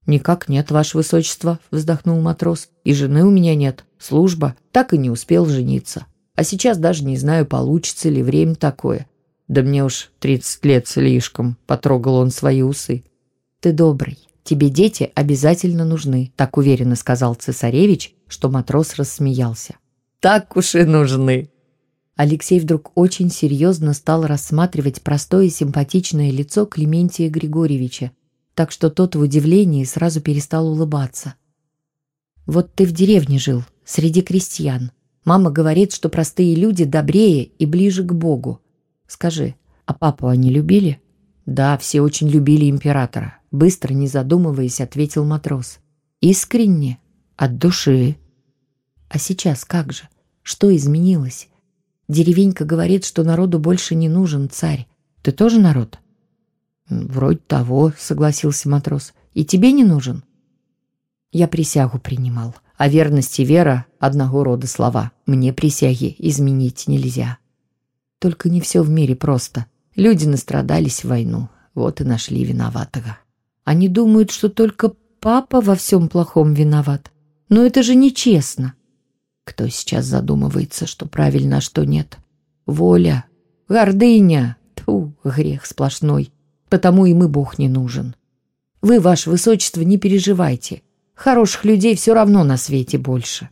«Никак 0.07 0.50
нет, 0.50 0.71
ваше 0.71 0.97
высочество»,— 0.97 1.59
вздохнул 1.71 2.19
матрос. 2.19 2.69
«И 2.83 2.93
жены 2.93 3.23
у 3.23 3.29
меня 3.29 3.55
нет. 3.55 3.85
Служба. 4.00 4.55
Так 4.71 4.93
и 4.93 4.97
не 4.97 5.09
успел 5.09 5.45
жениться. 5.45 6.07
А 6.35 6.43
сейчас 6.43 6.77
даже 6.77 7.05
не 7.05 7.17
знаю, 7.17 7.45
получится 7.45 8.09
ли 8.09 8.23
время 8.23 8.55
такое. 8.55 9.07
Да 9.47 9.61
мне 9.61 9.85
уж 9.85 10.09
тридцать 10.19 10.65
лет 10.65 10.88
слишком»,— 10.88 11.57
потрогал 11.67 12.15
он 12.15 12.31
свои 12.31 12.63
усы. 12.63 13.03
«Ты 13.59 13.73
добрый. 13.73 14.17
Тебе 14.43 14.69
дети 14.69 15.11
обязательно 15.13 15.85
нужны»,— 15.85 16.33
так 16.35 16.57
уверенно 16.57 16.95
сказал 16.95 17.35
цесаревич, 17.35 18.15
что 18.27 18.50
матрос 18.50 18.95
рассмеялся. 18.95 19.75
«Так 20.19 20.57
уж 20.57 20.73
и 20.73 20.83
нужны!» 20.83 21.50
Алексей 22.22 22.60
вдруг 22.60 22.92
очень 22.94 23.32
серьезно 23.32 23.96
стал 23.96 24.28
рассматривать 24.28 25.01
простое 25.01 25.50
симпатичное 25.50 26.30
лицо 26.30 26.68
Клементия 26.68 27.32
Григорьевича, 27.32 28.12
так 28.54 28.70
что 28.70 28.92
тот 28.92 29.16
в 29.16 29.22
удивлении 29.22 29.84
сразу 29.86 30.22
перестал 30.22 30.68
улыбаться. 30.68 31.34
«Вот 32.46 32.75
ты 32.75 32.86
в 32.86 32.92
деревне 32.92 33.40
жил, 33.40 33.63
среди 33.86 34.22
крестьян. 34.22 34.92
Мама 35.25 35.50
говорит, 35.50 35.94
что 35.94 36.10
простые 36.10 36.54
люди 36.54 36.84
добрее 36.84 37.46
и 37.46 37.66
ближе 37.66 38.04
к 38.04 38.13
Богу. 38.13 38.62
Скажи, 39.08 39.56
а 39.88 39.96
папу 39.96 40.28
они 40.28 40.51
любили?» 40.51 41.01
«Да, 41.48 41.75
все 41.80 42.01
очень 42.01 42.30
любили 42.30 42.70
императора»,— 42.70 43.40
быстро, 43.51 43.96
не 43.96 44.06
задумываясь, 44.06 44.80
ответил 44.80 45.25
матрос. 45.25 45.80
«Искренне, 46.20 47.00
от 47.36 47.58
души». 47.58 48.16
А 49.10 49.18
сейчас 49.18 49.66
как 49.66 49.92
же? 49.92 50.04
Что 50.44 50.75
изменилось? 50.75 51.48
Деревенька 52.12 52.65
говорит, 52.65 53.06
что 53.06 53.24
народу 53.24 53.58
больше 53.58 53.96
не 53.96 54.10
нужен 54.10 54.50
царь. 54.50 54.86
Ты 55.22 55.32
тоже 55.32 55.62
народ? 55.62 55.98
Вроде 56.89 57.39
того, 57.48 57.94
согласился 57.98 58.68
матрос. 58.68 59.13
И 59.34 59.46
тебе 59.46 59.72
не 59.72 59.86
нужен? 59.86 60.25
Я 61.32 61.48
присягу 61.48 62.00
принимал. 62.00 62.53
А 62.75 62.89
верность 62.89 63.39
и 63.39 63.46
вера— 63.46 63.86
одного 64.00 64.44
рода 64.44 64.68
слова. 64.68 65.13
Мне 65.25 65.53
присяги 65.53 66.13
изменить 66.20 66.86
нельзя. 66.88 67.38
Только 68.20 68.50
не 68.50 68.60
все 68.60 68.82
в 68.82 68.89
мире 68.89 69.15
просто. 69.15 69.68
Люди 69.96 70.25
настрадались 70.25 71.06
в 71.06 71.08
войну, 71.08 71.48
вот 71.75 72.01
и 72.01 72.03
нашли 72.03 72.44
виноватого. 72.44 73.20
Они 73.63 73.88
думают, 73.88 74.32
что 74.32 74.50
только 74.50 74.91
папа 75.22 75.62
во 75.62 75.75
всем 75.75 76.10
плохом 76.10 76.53
виноват. 76.56 77.10
Но 77.48 77.65
это 77.65 77.84
же 77.84 77.96
нечестно. 77.96 78.74
Кто 79.43 79.67
сейчас 79.67 80.05
задумывается, 80.05 80.86
что 80.86 81.05
правильно, 81.05 81.57
а 81.57 81.62
что 81.62 81.83
нет? 81.83 82.17
Воля, 82.65 83.25
гордыня, 83.67 84.57
тьфу, 84.75 85.13
грех 85.24 85.65
сплошной. 85.65 86.31
Потому 86.69 87.05
и 87.05 87.13
мы 87.13 87.27
Бог 87.27 87.57
не 87.57 87.67
нужен. 87.67 88.15
Вы, 88.81 89.00
ваше 89.00 89.29
высочество, 89.29 89.81
не 89.81 89.98
переживайте. 89.98 90.83
Хороших 91.13 91.65
людей 91.65 91.95
все 91.95 92.13
равно 92.13 92.43
на 92.43 92.57
свете 92.57 92.98
больше. 92.98 93.50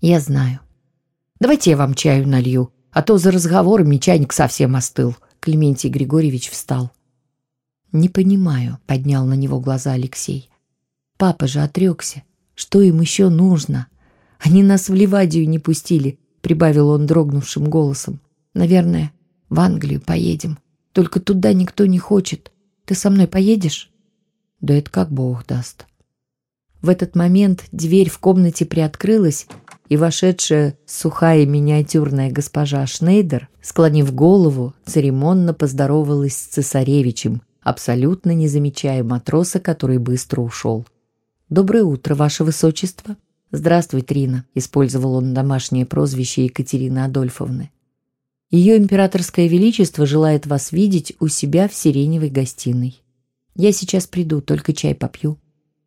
Я 0.00 0.20
знаю. 0.20 0.60
Давайте 1.40 1.70
я 1.70 1.76
вам 1.76 1.94
чаю 1.94 2.28
налью, 2.28 2.72
а 2.90 3.02
то 3.02 3.18
за 3.18 3.30
разговорами 3.30 3.96
чайник 3.96 4.32
совсем 4.32 4.76
остыл. 4.76 5.16
Клементий 5.40 5.90
Григорьевич 5.90 6.50
встал. 6.50 6.90
«Не 7.92 8.08
понимаю»,— 8.08 8.78
поднял 8.86 9.24
на 9.24 9.34
него 9.34 9.60
глаза 9.60 9.92
Алексей. 9.92 10.50
«Папа 11.16 11.46
же 11.46 11.60
отрекся. 11.60 12.22
Что 12.54 12.82
им 12.82 13.00
еще 13.00 13.28
нужно?» 13.28 13.86
Они 14.38 14.62
нас 14.62 14.88
в 14.88 14.94
Ливадию 14.94 15.48
не 15.48 15.58
пустили, 15.58 16.18
прибавил 16.40 16.90
он 16.90 17.06
дрогнувшим 17.06 17.64
голосом. 17.68 18.20
«Наверное, 18.54 19.12
в 19.48 19.60
Англию 19.60 20.00
поедем. 20.00 20.58
Только 20.92 21.20
туда 21.20 21.52
никто 21.52 21.86
не 21.86 21.98
хочет. 21.98 22.52
Ты 22.84 22.94
со 22.94 23.10
мной 23.10 23.26
поедешь?» 23.26 23.90
«Да 24.60 24.74
это 24.74 24.90
как 24.90 25.10
Бог 25.10 25.44
даст». 25.46 25.86
В 26.82 26.88
этот 26.88 27.16
момент 27.16 27.64
дверь 27.72 28.08
в 28.08 28.18
комнате 28.18 28.64
приоткрылась, 28.64 29.46
и 29.88 29.96
вошедшая 29.96 30.78
сухая 30.86 31.46
миниатюрная 31.46 32.30
госпожа 32.30 32.86
Шнейдер, 32.86 33.48
склонив 33.60 34.14
голову, 34.14 34.74
церемонно 34.84 35.52
поздоровалась 35.52 36.36
с 36.36 36.46
цесаревичем, 36.46 37.42
абсолютно 37.60 38.32
не 38.32 38.46
замечая 38.46 39.02
матроса, 39.02 39.58
который 39.58 39.98
быстро 39.98 40.42
ушел. 40.42 40.86
«Доброе 41.48 41.82
утро, 41.82 42.14
ваше 42.14 42.44
высочество!» 42.44 43.16
«Здравствуй, 43.52 44.02
Трина»,— 44.02 44.44
использовал 44.54 45.14
он 45.14 45.32
домашнее 45.32 45.86
прозвище 45.86 46.46
Екатерины 46.46 47.04
Адольфовны. 47.04 47.70
«Ее 48.50 48.76
императорское 48.76 49.46
величество 49.46 50.04
желает 50.04 50.46
вас 50.46 50.72
видеть 50.72 51.14
у 51.20 51.28
себя 51.28 51.68
в 51.68 51.74
сиреневой 51.74 52.30
гостиной. 52.30 53.02
Я 53.54 53.72
сейчас 53.72 54.06
приду, 54.06 54.40
только 54.40 54.72
чай 54.72 54.94
попью». 54.94 55.38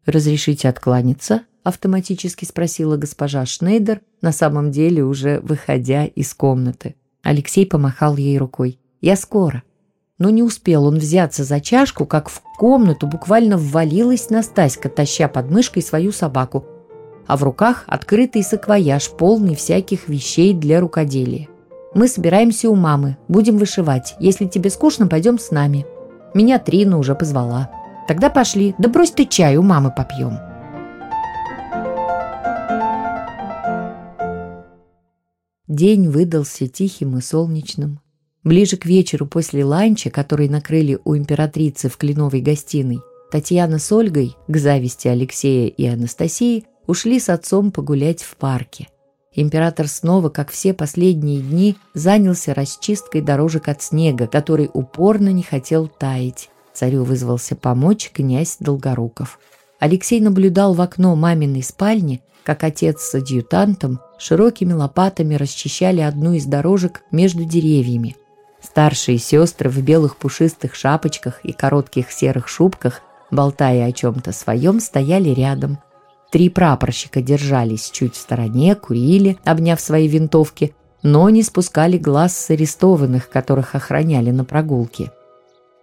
«Разрешите 0.05 0.69
откланяться?»— 0.69 1.43
автоматически 1.63 2.45
спросила 2.45 2.95
госпожа 2.95 3.45
Шнейдер, 3.45 4.01
на 4.21 4.31
самом 4.31 4.71
деле 4.71 5.03
уже 5.03 5.41
выходя 5.41 6.05
из 6.05 6.33
комнаты. 6.33 6.95
Алексей 7.21 7.65
помахал 7.65 8.15
ей 8.15 8.37
рукой. 8.37 8.79
«Я 9.01 9.15
скоро». 9.15 9.63
Но 10.17 10.29
не 10.29 10.43
успел 10.43 10.85
он 10.85 10.97
взяться 10.97 11.45
за 11.45 11.61
чашку, 11.61 12.05
как 12.05 12.27
в 12.27 12.41
комнату 12.57 13.07
буквально 13.07 13.57
ввалилась 13.57 14.29
Настаська, 14.29 14.89
таща 14.89 15.29
под 15.29 15.49
мышкой 15.49 15.81
свою 15.81 16.11
собаку, 16.11 16.65
а 17.29 17.38
в 17.38 17.43
руках 17.43 17.83
открытый 17.86 18.41
саквояж, 18.41 19.12
полный 19.12 19.55
всяких 19.55 20.09
вещей 20.09 20.51
для 20.51 20.79
рукоделия. 20.79 21.48
«Мы 21.93 22.07
собираемся 22.07 22.71
у 22.71 22.75
мамы, 22.75 23.17
будем 23.27 23.57
вышивать. 23.57 24.15
Если 24.19 24.48
тебе 24.48 24.71
скучно, 24.71 25.05
пойдем 25.05 25.38
с 25.38 25.51
нами». 25.51 25.86
Меня 26.33 26.57
Трина 26.57 26.98
уже 26.98 27.13
позвала. 27.13 27.69
«Тогда 28.07 28.31
пошли. 28.31 28.74
Да 28.79 28.89
брось 28.89 29.12
ты 29.12 29.27
чай, 29.27 29.57
у 29.57 29.62
мамы 29.62 29.93
попьем». 29.95 30.39
День 35.67 36.09
выдался 36.09 36.67
тихим 36.67 37.15
и 37.19 37.21
солнечным. 37.21 38.00
Ближе 38.43 38.75
к 38.75 38.88
вечеру 38.88 39.27
после 39.27 39.63
ланча, 39.63 40.09
который 40.09 40.50
накрыли 40.50 40.98
у 41.05 41.15
императрицы 41.15 41.89
в 41.89 41.98
кленовой 41.98 42.41
гостиной, 42.41 43.01
Татьяна 43.31 43.77
с 43.77 43.91
Ольгой, 43.91 44.36
к 44.48 44.57
зависти 44.57 45.07
Алексея 45.07 45.67
и 45.67 45.86
Анастасии, 45.86 46.65
ушли 46.89 47.19
с 47.19 47.29
отцом 47.29 47.69
погулять 47.72 48.24
в 48.24 48.36
парке. 48.36 48.88
Император 49.31 49.88
снова, 49.88 50.29
как 50.29 50.50
все 50.50 50.74
последние 50.74 51.39
дни, 51.39 51.77
занялся 51.93 52.55
расчисткой 52.55 53.22
дорожек 53.22 53.67
от 53.67 53.84
снега, 53.84 54.25
который 54.25 54.72
упорно 54.74 55.29
не 55.29 55.43
хотел 55.43 55.88
таять. 55.88 56.50
Царю 56.74 57.03
вызвался 57.03 57.55
помочь 57.55 58.10
князь 58.12 58.58
Долгоруков. 58.60 59.38
Алексей 59.79 60.19
наблюдал 60.19 60.74
в 60.74 60.81
окно 60.81 61.15
маминой 61.15 61.62
спальни, 61.62 62.24
как 62.43 62.63
отец 62.63 63.01
с 63.01 63.13
адъютантом 63.13 64.00
широкими 64.17 64.74
лопатами 64.74 65.36
расчищали 65.36 66.01
одну 66.01 66.34
из 66.34 66.46
дорожек 66.46 67.03
между 67.12 67.46
деревьями. 67.46 68.15
Старшие 68.63 69.19
сестры 69.19 69.69
в 69.69 69.79
белых 69.84 70.17
пушистых 70.17 70.74
шапочках 70.74 71.46
и 71.46 71.51
коротких 71.53 72.12
серых 72.12 72.48
шубках, 72.48 73.01
болтая 73.29 73.86
о 73.86 73.91
чем-то 73.91 74.31
своем, 74.31 74.79
стояли 74.79 75.29
рядом. 75.29 75.77
Три 76.31 76.50
прапорщика 76.50 77.21
держались 77.21 77.89
чуть 77.89 78.15
в 78.15 78.17
стороне, 78.17 78.75
курили, 78.75 79.38
обняв 79.43 79.81
свои 79.81 80.07
винтовки, 80.07 80.74
но 81.01 81.29
не 81.29 81.43
спускали 81.43 81.98
глаз 81.98 82.38
с 82.38 82.50
арестованных, 82.50 83.29
которых 83.29 83.75
охраняли 83.75 84.31
на 84.31 84.45
прогулке. 84.45 85.12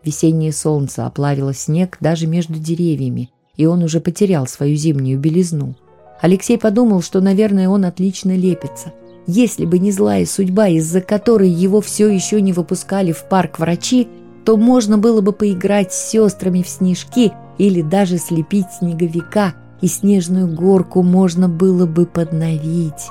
Весеннее 0.05 0.53
солнце 0.53 1.07
оплавило 1.07 1.53
снег 1.53 1.97
даже 2.01 2.27
между 2.27 2.55
деревьями, 2.55 3.31
и 3.57 3.67
он 3.67 3.83
уже 3.83 4.01
потерял 4.01 4.47
свою 4.47 4.77
зимнюю 4.77 5.19
белизну. 5.19 5.75
Алексей 6.21 6.59
подумал, 6.59 7.03
что, 7.03 7.21
наверное, 7.21 7.69
он 7.69 7.85
отлично 7.85 8.37
лепится– 8.37 8.93
если 9.27 9.65
бы 9.65 9.81
не 9.81 9.91
злая 9.91 10.25
судьба, 10.25 10.69
из-за 10.69 11.01
которой 11.01 11.49
его 11.49 11.81
все 11.81 12.09
еще 12.09 12.41
не 12.41 12.53
выпускали 12.53 13.11
в 13.11 13.25
парк 13.25 13.59
врачи, 13.59 14.07
то 14.45 14.57
можно 14.57 14.99
было 14.99 15.21
бы 15.21 15.33
поиграть 15.33 15.93
с 15.93 16.11
сестрами 16.11 16.63
в 16.63 16.69
снежки 16.69 17.33
или 17.59 17.83
даже 17.83 18.19
слепить 18.19 18.67
снеговика, 18.79 19.55
и 19.81 19.87
снежную 19.89 20.53
горку 20.53 21.03
можно 21.03 21.49
было 21.49 21.87
бы 21.87 22.07
подновить. 22.07 23.11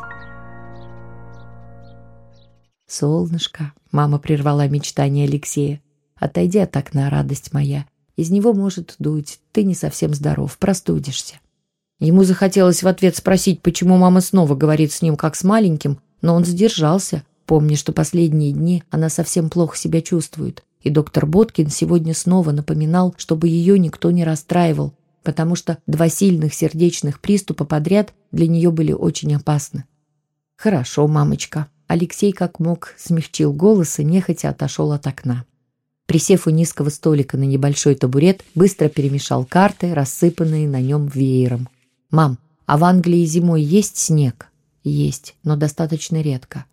«Солнышко»,— 2.87 3.73
мама 3.91 4.19
прервала 4.19 4.67
мечтание 4.67 5.27
Алексея,— 5.27 5.81
«отойди 6.15 6.59
от 6.59 6.75
окна, 6.77 7.09
радость 7.09 7.53
моя. 7.53 7.85
Из 8.15 8.29
него 8.29 8.53
может 8.53 8.95
дуть, 8.99 9.39
ты 9.51 9.63
не 9.63 9.75
совсем 9.75 10.13
здоров, 10.13 10.57
простудишься». 10.57 11.35
Ему 11.99 12.23
захотелось 12.23 12.83
в 12.83 12.87
ответ 12.87 13.15
спросить, 13.15 13.61
почему 13.61 13.97
мама 13.97 14.21
снова 14.21 14.53
говорит 14.53 14.91
с 14.91 15.01
ним 15.01 15.15
как 15.15 15.35
с 15.35 15.43
маленьким, 15.43 15.99
но 16.21 16.35
он 16.35 16.43
сдержался, 16.43 17.23
помня, 17.45 17.77
что 17.77 17.93
последние 17.93 18.51
дни 18.51 18.83
она 18.89 19.09
совсем 19.09 19.49
плохо 19.49 19.77
себя 19.77 20.01
чувствует. 20.01 20.63
И 20.81 20.89
доктор 20.89 21.25
Боткин 21.25 21.69
сегодня 21.69 22.13
снова 22.13 22.51
напоминал, 22.51 23.15
чтобы 23.17 23.47
ее 23.47 23.79
никто 23.79 24.11
не 24.11 24.23
расстраивал, 24.23 24.93
потому 25.25 25.55
что 25.55 25.79
два 25.87 26.07
сильных 26.07 26.53
сердечных 26.53 27.19
приступа 27.19 27.65
подряд 27.65 28.13
для 28.31 28.47
нее 28.47 28.71
были 28.71 28.93
очень 28.93 29.35
опасны. 29.35 29.83
«Хорошо, 30.55 31.07
мамочка». 31.07 31.67
Алексей 31.87 32.31
как 32.31 32.59
мог 32.59 32.95
смягчил 32.97 33.53
голос 33.53 33.99
и 33.99 34.03
нехотя 34.03 34.49
отошел 34.49 34.91
от 34.91 35.05
окна. 35.05 35.45
Присев 36.07 36.47
у 36.47 36.49
низкого 36.49 36.89
столика 36.89 37.37
на 37.37 37.43
небольшой 37.43 37.93
табурет, 37.93 38.43
быстро 38.55 38.89
перемешал 38.89 39.45
карты, 39.45 39.93
рассыпанные 39.93 40.67
на 40.67 40.81
нем 40.81 41.07
веером. 41.07 41.69
«Мам, 42.09 42.39
а 42.65 42.77
в 42.77 42.83
Англии 42.85 43.25
зимой 43.25 43.61
есть 43.61 43.97
снег?» 43.97 44.49
Есть, 44.85 45.35
но 45.43 45.55
достаточно 45.55 46.21
редко. 46.21 46.65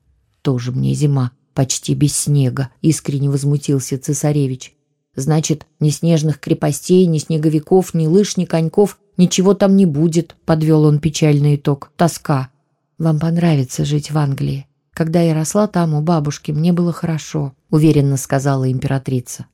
Тоже 0.42 0.70
мне 0.70 0.92
зима, 0.92 1.32
почти 1.54 1.94
без 1.94 2.14
снега, 2.14 2.68
искренне 2.82 3.30
возмутился 3.30 3.98
цесаревич. 3.98 4.74
Значит, 5.14 5.66
ни 5.80 5.90
снежных 5.90 6.40
крепостей, 6.40 7.06
ни 7.06 7.18
снеговиков, 7.18 7.94
ни 7.94 8.06
лыж, 8.06 8.36
ни 8.36 8.44
коньков, 8.44 8.98
ничего 9.16 9.54
там 9.54 9.76
не 9.76 9.86
будет, 9.86 10.36
подвел 10.44 10.84
он 10.84 10.98
печальный 10.98 11.56
итог. 11.56 11.90
Тоска. 11.96 12.50
Вам 12.98 13.18
понравится 13.18 13.84
жить 13.84 14.10
в 14.10 14.18
Англии. 14.18 14.66
Когда 14.94 15.20
я 15.20 15.34
росла 15.34 15.66
там 15.66 15.94
у 15.94 16.02
бабушки, 16.02 16.52
мне 16.52 16.72
было 16.72 16.92
хорошо, 16.92 17.52
уверенно 17.70 18.16
сказала 18.16 18.70
императрица. 18.70 19.46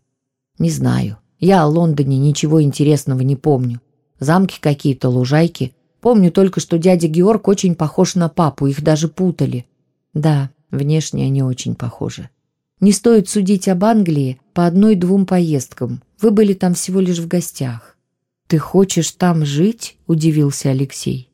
Не 0.59 0.71
знаю. 0.71 1.19
Я 1.39 1.63
о 1.63 1.67
Лондоне 1.67 2.19
ничего 2.19 2.63
интересного 2.63 3.21
не 3.21 3.37
помню. 3.37 3.81
Замки 4.19 4.59
какие-то, 4.61 5.09
лужайки, 5.09 5.73
Помню 6.01 6.31
только, 6.31 6.61
что 6.61 6.79
дядя 6.79 7.09
Георг 7.09 7.49
очень 7.49 7.75
похож 7.75 8.15
на 8.15 8.29
папу, 8.29 8.67
их 8.67 8.83
даже 8.83 9.09
путали. 9.09 9.67
Да, 10.15 10.51
внешне 10.71 11.25
они 11.25 11.43
очень 11.43 11.75
похожи. 11.75 12.31
Не 12.81 12.93
стоит 12.93 13.29
судить 13.29 13.69
об 13.69 13.85
Англии 13.85 14.41
по 14.55 14.67
одной-двум 14.67 15.27
поездкам. 15.27 16.03
Вы 16.21 16.31
были 16.31 16.55
там 16.55 16.75
всего 16.75 17.01
лишь 17.01 17.19
в 17.19 17.27
гостях. 17.27 17.97
«Ты 18.47 18.59
хочешь 18.59 19.11
там 19.13 19.45
жить?»– 19.45 19.97
удивился 20.07 20.71
Алексей. 20.71 21.29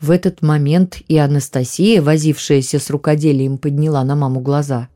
В 0.00 0.10
этот 0.10 0.42
момент 0.42 1.00
и 1.06 1.16
Анастасия, 1.16 2.02
возившаяся 2.02 2.78
с 2.78 2.90
рукоделием, 2.90 3.56
подняла 3.56 4.02
на 4.04 4.16
маму 4.16 4.40
глаза. 4.40 4.88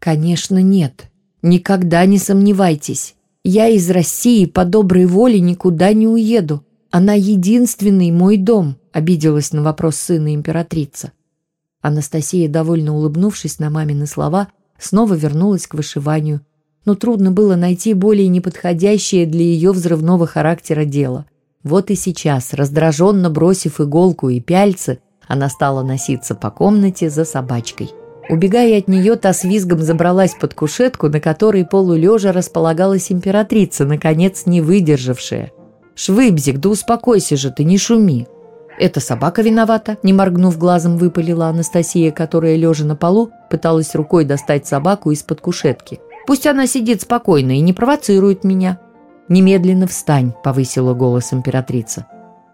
«Конечно, 0.00 0.60
нет. 0.60 1.04
Никогда 1.40 2.04
не 2.04 2.18
сомневайтесь. 2.18 3.14
Я 3.44 3.68
из 3.68 3.88
России 3.88 4.46
по 4.46 4.64
доброй 4.64 5.06
воле 5.06 5.40
никуда 5.40 5.92
не 5.92 6.08
уеду. 6.08 6.64
Она 6.90 7.14
единственный 7.14 8.10
мой 8.10 8.36
дом»,— 8.36 8.76
обиделась 8.92 9.52
на 9.52 9.62
вопрос 9.62 9.96
сына 9.96 10.34
императрица. 10.34 11.12
Анастасия, 11.80 12.48
довольно 12.48 12.94
улыбнувшись 12.94 13.60
на 13.60 13.70
мамины 13.70 14.06
слова, 14.06 14.48
снова 14.84 15.14
вернулась 15.14 15.66
к 15.66 15.74
вышиванию. 15.74 16.40
Но 16.84 16.94
трудно 16.94 17.30
было 17.30 17.56
найти 17.56 17.94
более 17.94 18.28
неподходящее 18.28 19.26
для 19.26 19.42
ее 19.42 19.72
взрывного 19.72 20.26
характера 20.26 20.84
дело. 20.84 21.26
Вот 21.62 21.90
и 21.90 21.94
сейчас, 21.94 22.54
раздраженно 22.54 23.30
бросив 23.30 23.80
иголку 23.80 24.28
и 24.28 24.40
пяльцы, 24.40 24.98
она 25.28 25.48
стала 25.48 25.82
носиться 25.82 26.34
по 26.34 26.50
комнате 26.50 27.08
за 27.08 27.24
собачкой. 27.24 27.90
Убегая 28.28 28.78
от 28.78 28.88
нее, 28.88 29.16
та 29.16 29.32
с 29.32 29.44
визгом 29.44 29.80
забралась 29.82 30.34
под 30.34 30.54
кушетку, 30.54 31.08
на 31.08 31.20
которой 31.20 31.64
полулежа 31.64 32.32
располагалась 32.32 33.12
императрица, 33.12 33.84
наконец 33.84 34.46
не 34.46 34.60
выдержавшая– 34.60 35.52
«Швыбзик, 35.94 36.58
да 36.58 36.70
успокойся 36.70 37.36
же 37.36 37.50
ты, 37.50 37.64
не 37.64 37.78
шуми!» 37.78 38.26
«Это 38.78 39.00
собака 39.00 39.42
виновата»,– 39.42 39.98
не 40.02 40.12
моргнув 40.12 40.58
глазом, 40.58 40.96
выпалила 40.96 41.48
Анастасия, 41.48 42.10
которая, 42.10 42.56
лежа 42.56 42.84
на 42.84 42.96
полу, 42.96 43.30
пыталась 43.50 43.94
рукой 43.94 44.24
достать 44.24 44.66
собаку 44.66 45.10
из-под 45.10 45.40
кушетки. 45.40 46.00
«Пусть 46.26 46.46
она 46.46 46.66
сидит 46.66 47.02
спокойно 47.02 47.52
и 47.52 47.60
не 47.60 47.72
провоцирует 47.72 48.44
меня». 48.44 48.78
«Немедленно 49.28 49.86
встань»,– 49.86 50.32
повысила 50.44 50.94
голос 50.94 51.32
императрица. 51.32 52.06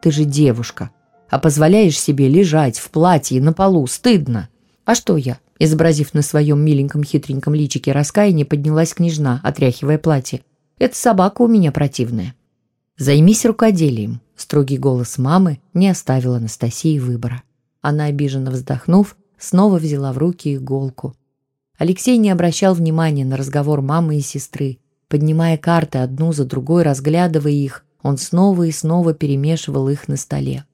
«Ты 0.03 0.11
же 0.11 0.25
девушка, 0.25 0.91
а 1.31 1.39
позволяешь 1.39 1.99
себе 1.99 2.29
лежать 2.29 2.79
в 2.79 2.91
платье 2.91 3.41
на 3.41 3.53
полу, 3.53 3.87
стыдно». 3.87 4.49
«А 4.85 4.95
что 4.95 5.17
я?» 5.17 5.39
Изобразив 5.59 6.15
на 6.15 6.23
своем 6.23 6.61
миленьком 6.61 7.03
хитреньком 7.03 7.55
личике 7.55 7.93
раскаяние, 7.93 8.47
поднялась 8.47 8.95
княжна, 8.95 9.41
отряхивая 9.43 9.99
платье. 9.99 10.43
«Это 10.79 10.97
собака 10.97 11.43
у 11.43 11.49
меня 11.49 11.73
противная». 11.73 12.35
«Займись 12.97 13.45
рукоделием»,— 13.45 14.21
строгий 14.41 14.79
голос 14.79 15.19
мамы 15.19 15.61
не 15.75 15.89
оставил 15.89 16.35
Анастасии 16.35 16.99
выбора. 16.99 17.43
Она, 17.81 18.05
обиженно 18.05 18.51
вздохнув, 18.51 19.17
снова 19.39 19.79
взяла 19.79 20.13
в 20.13 20.19
руки 20.19 20.55
иголку. 20.55 21.15
Алексей 21.79 22.17
не 22.17 22.31
обращал 22.31 22.75
внимания 22.75 23.25
на 23.25 23.37
разговор 23.37 23.83
мамы 23.83 24.17
и 24.17 24.21
сестры. 24.21 24.79
Поднимая 25.09 25.57
карты 25.57 25.99
одну 25.99 26.33
за 26.33 26.45
другой, 26.45 26.83
разглядывая 26.83 27.53
их, 27.53 27.85
он 28.03 28.19
снова 28.19 28.65
и 28.65 28.73
снова 28.73 29.15
перемешивал 29.15 29.89
их 29.89 30.09
на 30.09 30.17
столе. 30.17 30.65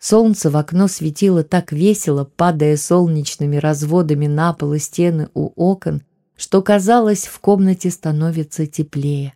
Солнце 0.00 0.50
в 0.50 0.56
окно 0.56 0.88
светило 0.88 1.42
так 1.42 1.72
весело, 1.72 2.24
падая 2.24 2.76
солнечными 2.76 3.56
разводами 3.56 4.26
на 4.26 4.52
пол 4.52 4.74
и 4.74 4.78
стены 4.78 5.28
у 5.34 5.50
окон, 5.56 6.02
что 6.36 6.62
казалось, 6.62 7.26
в 7.26 7.40
комнате 7.40 7.90
становится 7.90 8.66
теплее. 8.66 9.34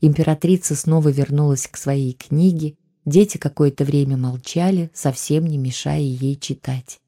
Императрица 0.00 0.74
снова 0.74 1.10
вернулась 1.10 1.66
к 1.66 1.76
своей 1.76 2.12
книге, 2.14 2.76
дети 3.04 3.38
какое-то 3.38 3.84
время 3.84 4.16
молчали, 4.16 4.90
совсем 4.94 5.46
не 5.46 5.58
мешая 5.58 6.00
ей 6.00 6.36
читать. 6.36 7.00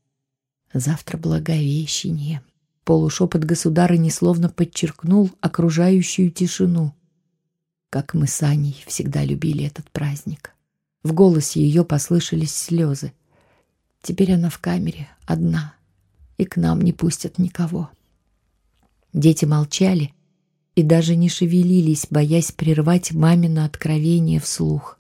«Завтра 0.75 1.19
Благовещение», 1.19 2.43
Полушепот 2.85 3.45
государыни 3.45 4.09
словно 4.09 4.49
подчеркнул 4.49 5.31
окружающую 5.41 6.33
тишину. 6.33 6.93
Как 7.91 8.13
мы 8.15 8.27
с 8.27 8.43
Аней 8.43 8.83
всегда 8.89 9.25
любили 9.25 9.65
этот 9.65 9.89
праздник. 9.93 10.53
В 11.05 11.13
голосе 11.13 11.61
ее 11.61 11.85
послышались 11.85 12.55
слезы. 12.55 13.13
Теперь 14.03 14.33
она 14.33 14.51
в 14.51 14.59
камере, 14.59 15.09
одна, 15.27 15.77
и 16.39 16.45
к 16.45 16.57
нам 16.57 16.81
не 16.81 16.93
пустят 16.93 17.39
никого. 17.39 17.89
Дети 19.13 19.45
молчали 19.45 20.13
и 20.75 20.83
даже 20.83 21.17
не 21.17 21.29
шевелились, 21.29 22.07
боясь 22.11 22.53
прервать 22.53 23.13
мамино 23.13 23.65
откровение 23.65 24.41
вслух. 24.41 24.99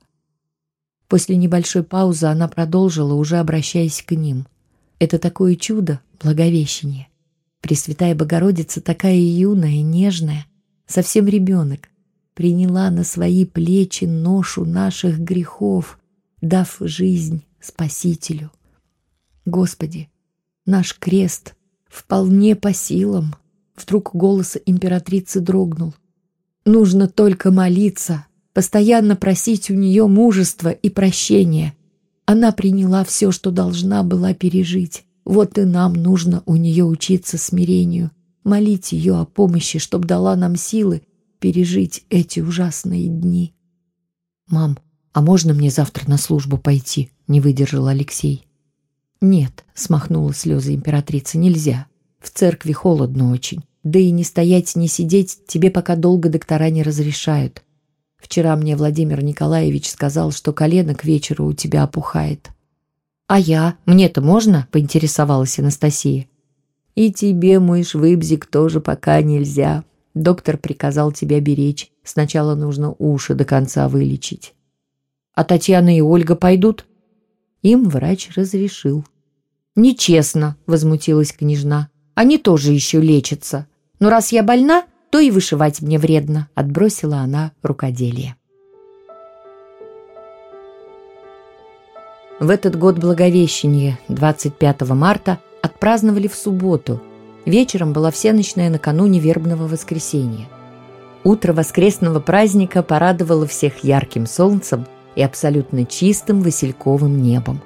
После 1.09 1.37
небольшой 1.37 1.83
паузы 1.83 2.27
она 2.27 2.49
продолжила, 2.49 3.15
уже 3.15 3.39
обращаясь 3.39 4.03
к 4.03 4.13
ним. 4.13 4.47
«Это 4.99 5.19
такое 5.19 5.57
чудо, 5.57 6.01
Благовещение. 6.23 7.09
Пресвятая 7.61 8.15
Богородица 8.15 8.81
такая 8.81 9.17
юная, 9.17 9.83
нежная, 9.83 10.47
совсем 10.87 11.27
ребенок, 11.27 11.89
приняла 12.35 12.91
на 12.91 13.03
свои 13.03 13.45
плечи 13.45 14.05
ношу 14.05 14.65
наших 14.65 15.19
грехов, 15.19 15.99
дав 16.41 16.77
жизнь 16.81 17.45
Спасителю. 17.61 18.53
Господи, 19.45 20.11
наш 20.65 20.97
крест 20.97 21.57
вполне 21.89 22.55
по 22.55 22.73
силам. 22.73 23.35
Вдруг 23.83 24.14
голос 24.14 24.57
императрицы 24.64 25.40
дрогнул. 25.40 25.95
Нужно 26.64 27.09
только 27.09 27.51
молиться, 27.51 28.27
постоянно 28.53 29.16
просить 29.16 29.71
у 29.71 29.75
нее 29.75 30.07
мужества 30.07 30.68
и 30.68 30.88
прощения. 30.88 31.75
Она 32.25 32.53
приняла 32.53 33.05
все, 33.05 33.33
что 33.33 33.51
должна 33.51 34.05
была 34.05 34.35
пережить. 34.35 35.05
Вот 35.25 35.59
и 35.59 35.64
нам 35.64 35.95
нужно 35.95 36.42
у 36.47 36.57
нее 36.57 36.85
учиться 36.85 37.38
смирению, 37.38 38.12
молить 38.45 38.92
ее 38.92 39.18
о 39.18 39.25
помощи, 39.25 39.79
чтобы 39.79 40.07
дала 40.07 40.37
нам 40.37 40.57
силы 40.57 41.03
пережить 41.40 42.05
эти 42.09 42.38
ужасные 42.38 43.09
дни. 43.09 43.53
«Мам, 44.49 44.79
а 45.12 45.23
можно 45.23 45.55
мне 45.55 45.71
завтра 45.71 46.09
на 46.09 46.18
службу 46.18 46.57
пойти?»— 46.57 47.11
не 47.27 47.40
выдержал 47.40 47.88
Алексей. 47.88 48.47
«Нет»,— 49.21 49.64
смахнула 49.75 50.33
слезы 50.33 50.75
императрица,— 50.75 51.38
«нельзя. 51.38 51.87
В 52.21 52.31
церкви 52.31 52.73
холодно 52.73 53.33
очень. 53.33 53.62
Да 53.83 53.99
и 53.99 54.11
не 54.11 54.25
стоять, 54.25 54.77
не 54.77 54.88
сидеть 54.88 55.40
тебе 55.47 55.71
пока 55.71 55.97
долго 55.97 56.29
доктора 56.29 56.71
не 56.71 56.83
разрешают. 56.83 57.62
Вчера 58.16 58.55
мне 58.55 58.77
Владимир 58.77 59.23
Николаевич 59.25 59.90
сказал, 59.90 60.31
что 60.31 60.53
колено 60.53 60.95
к 60.95 61.05
вечеру 61.05 61.47
у 61.47 61.53
тебя 61.53 61.83
опухает. 61.83 62.51
«А 63.27 63.38
я? 63.38 63.77
Мне-то 63.87 64.21
можно?»— 64.21 64.68
поинтересовалась 64.71 65.59
Анастасия. 65.59 66.29
«И 66.95 67.12
тебе, 67.12 67.59
мой 67.59 67.83
швыбзик, 67.83 68.47
тоже 68.47 68.81
пока 68.81 69.23
нельзя. 69.23 69.85
Доктор 70.14 70.59
приказал 70.59 71.11
тебя 71.12 71.40
беречь. 71.40 71.90
Сначала 72.05 72.55
нужно 72.55 72.95
уши 72.99 73.35
до 73.35 73.45
конца 73.45 73.88
вылечить». 73.88 74.55
«А 75.35 75.45
Татьяна 75.45 75.97
и 75.97 76.01
Ольга 76.01 76.37
пойдут?» 76.37 76.85
Им 77.62 77.88
врач 77.88 78.29
разрешил. 78.37 79.05
«Нечестно»,— 79.75 80.57
возмутилась 80.66 81.33
княжна. 81.33 81.88
«Они 82.14 82.37
тоже 82.37 82.73
еще 82.73 83.01
лечатся. 83.01 83.66
Но 84.03 84.11
раз 84.11 84.33
я 84.33 84.43
больна, 84.43 84.83
то 85.11 85.21
и 85.21 85.31
вышивать 85.31 85.81
мне 85.81 85.97
вредно»,— 85.97 86.49
отбросила 86.57 87.19
она 87.19 87.53
рукоделие. 87.62 88.35
В 92.41 92.51
этот 92.51 92.77
год 92.77 92.99
Благовещения, 92.99 94.01
25 94.09 94.81
марта, 94.88 95.38
отпраздновали 95.62 96.27
в 96.27 96.35
субботу. 96.35 97.01
Вечером 97.47 97.93
была 97.93 98.11
всеночная 98.11 98.71
накануне 98.71 99.21
вербного 99.21 99.69
воскресенья. 99.69 100.49
Утро 101.23 101.53
воскресного 101.53 102.19
праздника 102.19 102.83
порадовало 102.83 103.47
всех 103.47 103.85
ярким 103.85 104.27
солнцем 104.27 104.85
и 105.15 105.23
абсолютно 105.23 105.87
чистым 105.87 106.43
васильковым 106.43 107.23
небом. 107.23 107.61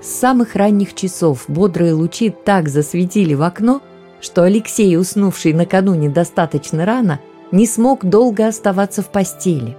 С 0.00 0.08
самых 0.08 0.56
ранних 0.56 0.96
часов 0.96 1.44
бодрые 1.46 1.92
лучи 1.92 2.30
так 2.30 2.68
засветили 2.68 3.34
в 3.34 3.42
окно, 3.42 3.80
что 4.22 4.44
Алексей, 4.44 4.96
уснувший 4.96 5.52
накануне 5.52 6.08
достаточно 6.08 6.86
рано, 6.86 7.20
не 7.50 7.66
смог 7.66 8.04
долго 8.04 8.46
оставаться 8.46 9.02
в 9.02 9.10
постели. 9.10 9.76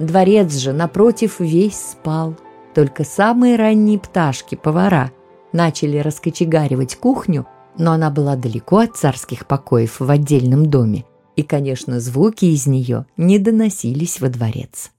Дворец 0.00 0.56
же, 0.56 0.72
напротив, 0.72 1.38
весь 1.38 1.78
спал. 1.78 2.34
Только 2.74 3.04
самые 3.04 3.54
ранние 3.54 4.00
пташки, 4.00 4.56
повара, 4.56 5.12
начали 5.52 5.98
раскочегаривать 5.98 6.96
кухню, 6.96 7.46
но 7.78 7.92
она 7.92 8.10
была 8.10 8.34
далеко 8.34 8.78
от 8.78 8.96
царских 8.96 9.46
покоев 9.46 10.00
в 10.00 10.10
отдельном 10.10 10.66
доме, 10.66 11.04
и, 11.36 11.42
конечно, 11.42 12.00
звуки 12.00 12.46
из 12.46 12.66
нее 12.66 13.06
не 13.16 13.38
доносились 13.38 14.20
во 14.20 14.28
дворец. 14.28 14.90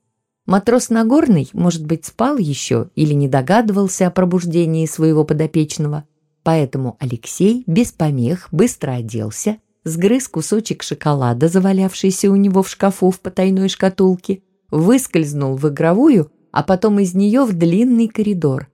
Матрос 0.45 0.89
Нагорный, 0.89 1.49
может 1.53 1.85
быть, 1.85 2.05
спал 2.05 2.37
еще 2.37 2.89
или 2.95 3.13
не 3.13 3.27
догадывался 3.27 4.07
о 4.07 4.11
пробуждении 4.11 4.85
своего 4.85 5.25
подопечного, 5.25 6.05
поэтому 6.45 6.95
Алексей 7.01 7.65
без 7.67 7.91
помех 7.91 8.47
быстро 8.53 8.93
оделся, 8.93 9.57
сгрыз 9.83 10.29
кусочек 10.29 10.81
шоколада, 10.81 11.49
завалявшийся 11.49 12.31
у 12.31 12.37
него 12.37 12.63
в 12.63 12.69
шкафу 12.69 13.11
в 13.11 13.19
потайной 13.19 13.67
шкатулке, 13.67 14.43
выскользнул 14.71 15.57
в 15.57 15.67
игровую 15.67 16.31
а 16.55 16.63
потом 16.63 16.99
из 16.99 17.13
нее 17.13 17.43
в 17.43 17.51
длинный 17.51 18.07
коридор. 18.07 18.69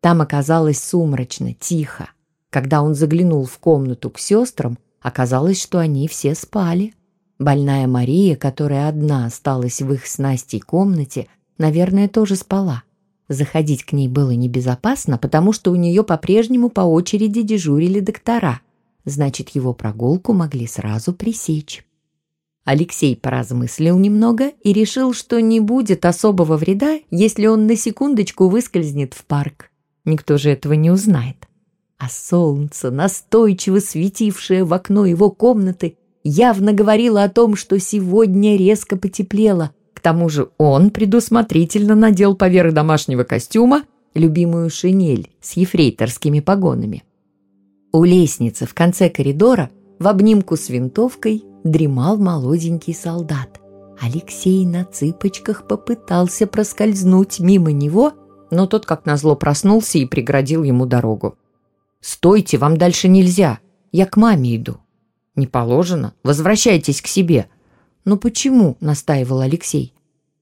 Там 0.00 0.20
оказалось 0.20 0.82
сумрачно, 0.82 1.54
тихо. 1.54 2.10
Когда 2.50 2.82
он 2.82 2.96
заглянул 2.96 3.44
в 3.44 3.56
комнату 3.60 4.10
к 4.10 4.18
сестрам, 4.18 4.78
оказалось, 5.00 5.62
что 5.62 5.78
они 5.78 6.08
все 6.08 6.34
спали. 6.34 6.92
Больная 7.38 7.86
Мария, 7.86 8.34
которая 8.34 8.88
одна 8.88 9.26
осталась 9.26 9.80
в 9.80 9.92
их 9.92 10.08
с 10.08 10.18
Настей 10.18 10.58
комнате, 10.58 11.28
наверное, 11.56 12.08
тоже 12.08 12.34
спала. 12.34 12.82
Заходить 13.30 13.84
к 13.84 13.92
ней 13.92 14.08
было 14.08 14.32
небезопасно, 14.32 15.16
потому 15.16 15.52
что 15.52 15.70
у 15.70 15.76
нее 15.76 16.02
по-прежнему 16.02 16.68
по 16.68 16.80
очереди 16.80 17.42
дежурили 17.42 18.00
доктора. 18.00 18.60
Значит, 19.04 19.50
его 19.50 19.72
прогулку 19.72 20.32
могли 20.32 20.66
сразу 20.66 21.12
пресечь. 21.12 21.86
Алексей 22.64 23.14
поразмыслил 23.14 24.00
немного 24.00 24.48
и 24.64 24.72
решил, 24.72 25.14
что 25.14 25.40
не 25.40 25.60
будет 25.60 26.04
особого 26.06 26.56
вреда, 26.56 26.98
если 27.12 27.46
он 27.46 27.68
на 27.68 27.76
секундочку 27.76 28.48
выскользнет 28.48 29.14
в 29.14 29.24
парк. 29.24 29.70
Никто 30.04 30.36
же 30.36 30.50
этого 30.50 30.72
не 30.72 30.90
узнает. 30.90 31.46
А 31.98 32.08
солнце, 32.08 32.90
настойчиво 32.90 33.78
светившее 33.78 34.64
в 34.64 34.74
окно 34.74 35.06
его 35.06 35.30
комнаты, 35.30 35.96
явно 36.24 36.72
говорило 36.72 37.22
о 37.22 37.28
том, 37.28 37.54
что 37.54 37.78
сегодня 37.78 38.56
резко 38.56 38.96
потеплело. 38.96 39.70
К 40.00 40.02
тому 40.02 40.30
же 40.30 40.48
он 40.56 40.88
предусмотрительно 40.88 41.94
надел 41.94 42.34
поверх 42.34 42.72
домашнего 42.72 43.22
костюма 43.22 43.82
любимую 44.14 44.70
шинель 44.70 45.28
с 45.42 45.58
ефрейторскими 45.58 46.40
погонами. 46.40 47.04
У 47.92 48.04
лестницы 48.04 48.64
в 48.64 48.72
конце 48.72 49.10
коридора 49.10 49.68
в 49.98 50.08
обнимку 50.08 50.56
с 50.56 50.70
винтовкой 50.70 51.44
дремал 51.64 52.16
молоденький 52.16 52.94
солдат. 52.94 53.60
Алексей 54.00 54.64
на 54.64 54.86
цыпочках 54.86 55.68
попытался 55.68 56.46
проскользнуть 56.46 57.38
мимо 57.38 57.70
него, 57.70 58.14
но 58.50 58.66
тот, 58.66 58.86
как 58.86 59.04
назло, 59.04 59.36
проснулся 59.36 59.98
и 59.98 60.06
преградил 60.06 60.62
ему 60.62 60.86
дорогу. 60.86 61.36
«Стойте, 62.00 62.56
вам 62.56 62.78
дальше 62.78 63.06
нельзя. 63.06 63.58
Я 63.92 64.06
к 64.06 64.16
маме 64.16 64.56
иду». 64.56 64.78
«Не 65.36 65.46
положено. 65.46 66.14
Возвращайтесь 66.24 67.02
к 67.02 67.06
себе». 67.06 67.50
«Но 68.04 68.16
почему?»– 68.16 68.76
настаивал 68.80 69.40
Алексей. 69.40 69.92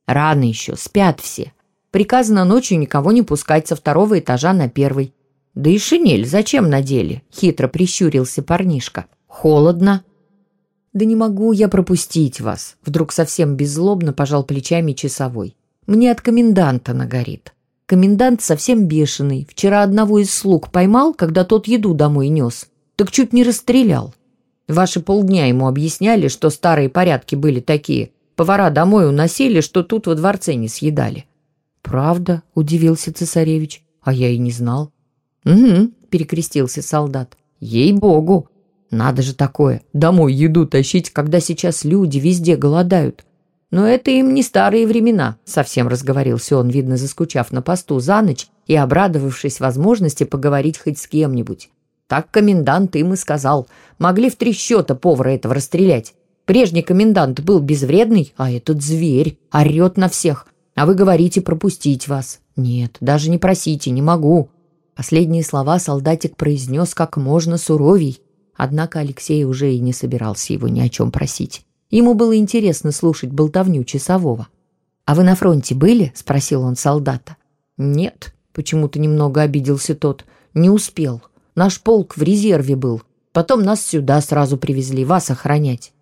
«Рано 0.06 0.44
еще, 0.44 0.76
спят 0.76 1.20
все. 1.20 1.52
Приказано 1.90 2.44
ночью 2.44 2.78
никого 2.78 3.12
не 3.12 3.22
пускать 3.22 3.68
со 3.68 3.76
второго 3.76 4.18
этажа 4.18 4.52
на 4.52 4.68
первый. 4.68 5.12
«Да 5.58 5.70
и 5.70 5.78
шинель 5.78 6.24
зачем 6.24 6.70
надели?»— 6.70 7.24
хитро 7.34 7.66
прищурился 7.66 8.44
парнишка. 8.44 9.06
«Холодно». 9.26 10.04
«Да 10.92 11.04
не 11.04 11.16
могу 11.16 11.50
я 11.50 11.66
пропустить 11.66 12.40
вас»,— 12.40 12.76
вдруг 12.84 13.10
совсем 13.10 13.56
беззлобно 13.56 14.12
пожал 14.12 14.44
плечами 14.44 14.92
часовой. 14.92 15.56
«Мне 15.88 16.12
от 16.12 16.20
коменданта 16.20 16.94
нагорит. 16.94 17.54
Комендант 17.86 18.40
совсем 18.40 18.86
бешеный. 18.86 19.48
Вчера 19.50 19.82
одного 19.82 20.20
из 20.20 20.32
слуг 20.32 20.70
поймал, 20.70 21.12
когда 21.12 21.42
тот 21.44 21.66
еду 21.66 21.92
домой 21.92 22.28
нес. 22.28 22.68
Так 22.94 23.10
чуть 23.10 23.32
не 23.32 23.42
расстрелял. 23.42 24.14
Ваши 24.68 25.00
полдня 25.00 25.46
ему 25.46 25.66
объясняли, 25.66 26.28
что 26.28 26.50
старые 26.50 26.88
порядки 26.88 27.34
были 27.34 27.60
такие. 27.60 28.10
Повара 28.36 28.70
домой 28.70 29.08
уносили, 29.08 29.60
что 29.60 29.82
тут 29.82 30.06
во 30.06 30.14
дворце 30.14 30.54
не 30.54 30.68
съедали». 30.68 31.26
«Правда?»— 31.82 32.42
удивился 32.54 33.12
цесаревич. 33.12 33.82
«А 34.02 34.12
я 34.12 34.28
и 34.28 34.38
не 34.38 34.50
знал». 34.50 34.92
«Угу»,— 35.44 35.90
перекрестился 36.10 36.82
солдат. 36.82 37.36
«Ей-богу! 37.60 38.48
Надо 38.90 39.22
же 39.22 39.34
такое, 39.34 39.82
домой 39.92 40.32
еду 40.32 40.66
тащить, 40.66 41.10
когда 41.10 41.40
сейчас 41.40 41.84
люди 41.84 42.18
везде 42.18 42.56
голодают. 42.56 43.24
Но 43.70 43.86
это 43.86 44.10
им 44.10 44.32
не 44.32 44.42
старые 44.42 44.86
времена, 44.86 45.36
совсем 45.44 45.88
разговорился 45.88 46.56
он, 46.56 46.70
видно, 46.70 46.96
заскучав 46.96 47.52
на 47.52 47.60
посту 47.60 48.00
за 48.00 48.22
ночь 48.22 48.48
и 48.66 48.74
обрадовавшись 48.74 49.60
возможности 49.60 50.24
поговорить 50.24 50.78
хоть 50.78 50.98
с 50.98 51.06
кем-нибудь. 51.06 51.68
Так 52.08 52.30
комендант 52.30 52.96
им 52.96 53.12
и 53.12 53.16
сказал. 53.16 53.68
Могли 53.98 54.30
в 54.30 54.36
три 54.36 54.52
счета 54.52 54.94
повара 54.94 55.30
этого 55.30 55.54
расстрелять. 55.54 56.14
Прежний 56.46 56.82
комендант 56.82 57.40
был 57.40 57.60
безвредный, 57.60 58.32
а 58.36 58.50
этот 58.50 58.82
зверь 58.82 59.38
орет 59.52 59.98
на 59.98 60.08
всех. 60.08 60.46
А 60.74 60.86
вы 60.86 60.94
говорите 60.94 61.42
пропустить 61.42 62.08
вас. 62.08 62.40
Нет, 62.56 62.96
даже 63.00 63.30
не 63.30 63.36
просите, 63.36 63.90
не 63.90 64.00
могу. 64.00 64.48
Последние 64.96 65.44
слова 65.44 65.78
солдатик 65.78 66.36
произнес 66.36 66.94
как 66.94 67.18
можно 67.18 67.58
суровей. 67.58 68.20
Однако 68.56 69.00
Алексей 69.00 69.44
уже 69.44 69.72
и 69.72 69.78
не 69.78 69.92
собирался 69.92 70.54
его 70.54 70.66
ни 70.66 70.80
о 70.80 70.88
чем 70.88 71.12
просить. 71.12 71.64
Ему 71.90 72.14
было 72.14 72.36
интересно 72.36 72.90
слушать 72.90 73.30
болтовню 73.30 73.84
часового. 73.84 74.48
«А 75.04 75.14
вы 75.14 75.22
на 75.22 75.36
фронте 75.36 75.74
были?»— 75.74 76.12
спросил 76.14 76.62
он 76.62 76.74
солдата. 76.74 77.36
«Нет»,— 77.76 78.34
почему-то 78.52 78.98
немного 78.98 79.42
обиделся 79.42 79.94
тот. 79.94 80.24
«Не 80.54 80.70
успел. 80.70 81.22
Наш 81.58 81.80
полк 81.80 82.16
в 82.16 82.22
резерве 82.22 82.76
был. 82.76 83.02
Потом 83.32 83.64
нас 83.64 83.84
сюда 83.84 84.20
сразу 84.20 84.56
привезли, 84.58 85.04
вас 85.04 85.28
охранять». 85.28 85.92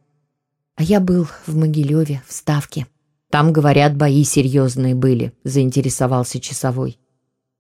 «А 0.75 0.83
я 0.83 1.01
был 1.01 1.27
в 1.47 1.57
Могилеве, 1.57 2.23
в 2.29 2.35
Ставке. 2.35 2.87
Там, 3.31 3.55
говорят, 3.55 3.97
бои 3.97 4.23
серьезные 4.23 4.95
были»,— 4.95 5.33
заинтересовался 5.45 6.41
часовой. 6.41 6.99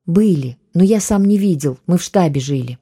«Были, 0.04 0.59
но 0.74 0.85
я 0.85 1.00
сам 1.00 1.24
не 1.24 1.38
видел, 1.38 1.78
мы 1.87 1.96
в 1.96 2.02
штабе 2.02 2.38
жили». 2.38 2.78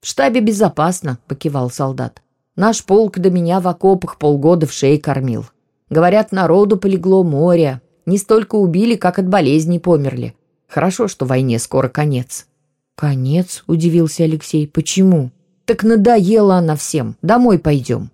«В 0.00 0.06
штабе 0.06 0.40
безопасно»,— 0.40 1.18
покивал 1.28 1.68
солдат. 1.68 2.22
«Наш 2.56 2.86
полк 2.86 3.18
до 3.18 3.30
меня 3.30 3.60
в 3.60 3.68
окопах 3.68 4.16
полгода 4.16 4.66
в 4.66 4.72
шее 4.72 4.98
кормил. 4.98 5.44
Говорят, 5.90 6.32
народу 6.32 6.78
полегло 6.78 7.22
море. 7.22 7.82
Не 8.06 8.16
столько 8.16 8.54
убили, 8.54 8.96
как 8.96 9.18
от 9.18 9.28
болезней 9.28 9.78
померли. 9.78 10.34
Хорошо, 10.68 11.06
что 11.06 11.26
войне 11.26 11.58
скоро 11.58 11.90
конец». 11.90 12.46
«Конец?»— 12.94 13.64
удивился 13.66 14.24
Алексей. 14.24 14.68
«Почему?» 14.68 15.30
«Так 15.64 15.82
надоела 15.82 16.56
она 16.56 16.76
всем. 16.76 17.16
Домой 17.22 17.58
пойдем». 17.58 18.10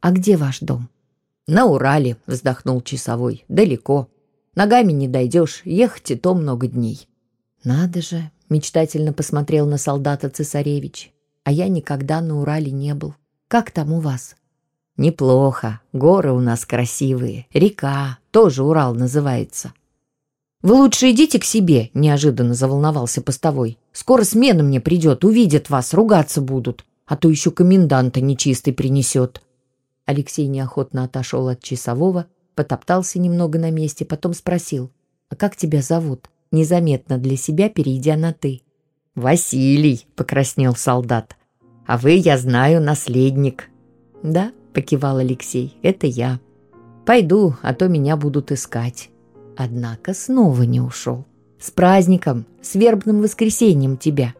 «А 0.00 0.12
где 0.12 0.36
ваш 0.36 0.60
дом?» 0.60 0.88
«На 1.46 1.66
Урале»,— 1.66 2.16
вздохнул 2.26 2.80
часовой. 2.80 3.44
«Далеко. 3.48 4.08
Ногами 4.54 4.92
не 4.92 5.08
дойдешь, 5.08 5.62
ехать 5.64 6.10
и 6.12 6.16
то 6.16 6.34
много 6.34 6.66
дней». 6.66 7.08
«Надо 7.64 8.02
же!»— 8.02 8.30
мечтательно 8.48 9.12
посмотрел 9.12 9.66
на 9.66 9.78
солдата 9.78 10.30
цесаревич 10.30 11.12
а 11.44 11.52
я 11.52 11.68
никогда 11.68 12.20
на 12.20 12.40
Урале 12.40 12.70
не 12.70 12.94
был. 12.94 13.14
Как 13.48 13.70
там 13.70 13.92
у 13.92 14.00
вас?» 14.00 14.36
«Неплохо. 14.96 15.80
Горы 15.92 16.32
у 16.32 16.40
нас 16.40 16.66
красивые. 16.66 17.46
Река. 17.52 18.18
Тоже 18.30 18.62
Урал 18.62 18.94
называется». 18.94 19.72
«Вы 20.60 20.74
лучше 20.74 21.10
идите 21.10 21.40
к 21.40 21.44
себе»,— 21.44 21.90
неожиданно 21.94 22.54
заволновался 22.54 23.20
постовой. 23.20 23.78
«Скоро 23.92 24.24
смена 24.24 24.62
мне 24.62 24.80
придет, 24.80 25.24
увидят 25.24 25.70
вас, 25.70 25.94
ругаться 25.94 26.40
будут, 26.40 26.84
а 27.06 27.16
то 27.16 27.28
еще 27.28 27.50
коменданта 27.50 28.20
нечистый 28.20 28.72
принесет». 28.72 29.42
Алексей 30.06 30.46
неохотно 30.46 31.04
отошел 31.04 31.48
от 31.48 31.62
часового, 31.62 32.26
потоптался 32.54 33.18
немного 33.18 33.58
на 33.58 33.70
месте, 33.70 34.04
потом 34.04 34.34
спросил, 34.34 34.90
«А 35.28 35.36
как 35.36 35.56
тебя 35.56 35.82
зовут?» 35.82 36.28
Незаметно 36.52 37.16
для 37.16 37.36
себя, 37.36 37.70
перейдя 37.70 38.16
на 38.16 38.34
«ты». 38.34 38.60
«Василий»,— 39.14 40.06
покраснел 40.16 40.76
солдат. 40.76 41.36
«А 41.86 41.96
вы, 41.96 42.12
я 42.12 42.36
знаю, 42.36 42.82
наследник». 42.82 43.70
«Да»,— 44.22 44.52
покивал 44.74 45.16
Алексей,— 45.16 45.76
«это 45.82 46.06
я. 46.06 46.40
Пойду, 47.06 47.56
а 47.62 47.72
то 47.74 47.88
меня 47.88 48.16
будут 48.16 48.52
искать». 48.52 49.08
Однако 49.56 50.14
снова 50.14 50.62
не 50.62 50.80
ушел. 50.80 51.26
«С 51.62 51.70
праздником, 51.70 52.44
с 52.60 52.74
вербным 52.74 53.22
воскресеньем 53.22 53.96
тебя!» 53.96 54.34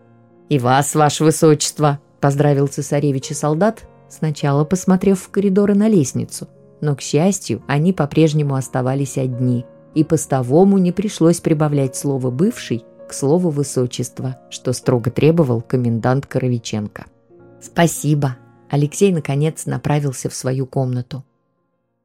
«И 0.48 0.58
вас, 0.58 0.96
ваше 0.96 1.22
высочество!»— 1.22 2.00
поздравил 2.20 2.66
цесаревич 2.66 3.30
и 3.30 3.34
солдат, 3.34 3.88
сначала 4.08 4.64
посмотрев 4.64 5.20
в 5.20 5.28
коридоры 5.30 5.76
на 5.76 5.86
лестницу. 5.86 6.48
Но, 6.80 6.96
к 6.96 7.00
счастью, 7.00 7.62
они 7.68 7.92
по-прежнему 7.92 8.56
оставались 8.56 9.18
одни, 9.18 9.64
и 9.94 10.02
постовому 10.02 10.78
не 10.78 10.90
пришлось 10.90 11.38
прибавлять 11.38 11.94
слово 11.94 12.32
«бывший» 12.32 12.84
к 13.08 13.14
слову 13.14 13.50
высочества, 13.50 14.38
что 14.50 14.72
строго 14.72 15.12
требовал 15.12 15.60
комендант 15.60 16.26
Коровиченко. 16.26 17.06
«Спасибо!» 17.60 18.36
Алексей, 18.68 19.12
наконец, 19.12 19.66
направился 19.66 20.28
в 20.28 20.34
свою 20.34 20.66
комнату. 20.66 21.24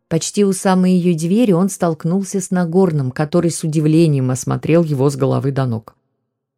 Почти 0.10 0.46
у 0.46 0.54
самой 0.54 0.94
ее 0.94 1.18
двери 1.18 1.52
он 1.52 1.70
столкнулся 1.70 2.40
с 2.40 2.52
Нагорным, 2.52 3.12
который 3.12 3.52
с 3.52 3.64
удивлением 3.64 4.32
осмотрел 4.32 4.84
его 4.84 5.10
с 5.10 5.16
головы 5.16 5.52
до 5.52 5.66
ног. 5.66 5.96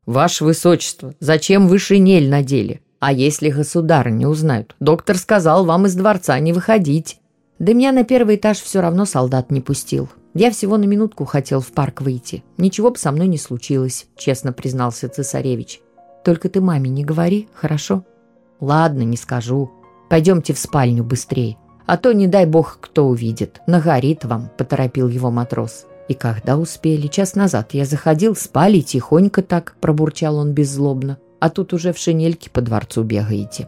«Ваше 0.05 0.43
высочество, 0.43 1.13
зачем 1.19 1.67
вы 1.67 1.79
шинель 1.79 2.29
надели? 2.29 2.81
А 2.99 3.11
если 3.11 3.49
государь 3.49 4.09
не 4.09 4.25
узнают? 4.25 4.75
Доктор 4.79 5.17
сказал 5.17 5.65
вам 5.65 5.85
из 5.87 5.95
дворца 5.95 6.37
не 6.39 6.53
выходить». 6.53 7.19
«Да 7.57 7.73
меня 7.73 7.91
на 7.91 8.03
первый 8.03 8.35
этаж 8.35 8.59
все 8.59 8.81
равно 8.81 9.05
солдат 9.05 9.51
не 9.51 9.61
пустил. 9.61 10.09
Я 10.33 10.51
всего 10.51 10.77
на 10.77 10.85
минутку 10.85 11.25
хотел 11.25 11.59
в 11.59 11.71
парк 11.71 12.01
выйти. 12.01 12.43
Ничего 12.57 12.91
бы 12.91 12.97
со 12.97 13.11
мной 13.11 13.27
не 13.27 13.37
случилось, 13.37 14.07
честно 14.15 14.53
признался 14.53 15.09
цесаревич. 15.09 15.81
Только 16.23 16.49
ты 16.49 16.61
маме 16.61 16.89
не 16.89 17.03
говори, 17.03 17.49
хорошо? 17.53 18.05
Ладно, 18.59 19.01
не 19.01 19.17
скажу. 19.17 19.71
Пойдемте 20.09 20.53
в 20.53 20.59
спальню 20.59 21.03
быстрее. 21.03 21.57
А 21.89 21.97
то, 21.97 22.13
не 22.13 22.27
дай 22.27 22.45
бог, 22.45 22.77
кто 22.81 23.07
увидит. 23.07 23.61
Нагорит 23.65 24.23
вам, 24.23 24.51
поторопил 24.59 25.07
его 25.07 25.31
матрос. 25.31 25.87
И 26.07 26.13
когда 26.13 26.55
успели? 26.55 27.07
Час 27.07 27.33
назад 27.33 27.73
я 27.73 27.83
заходил, 27.83 28.35
спали 28.35 28.81
тихонько 28.81 29.41
так, 29.41 29.75
пробурчал 29.81 30.35
он 30.35 30.53
беззлобно. 30.53 31.17
А 31.39 31.49
тут 31.49 31.73
уже 31.73 31.91
в 31.91 31.97
шинельке 31.97 32.51
по 32.51 32.61
дворцу 32.61 33.01
бегаете. 33.01 33.67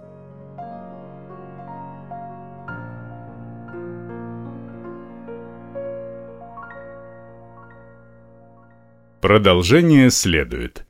Продолжение 9.20 10.12
следует. 10.12 10.86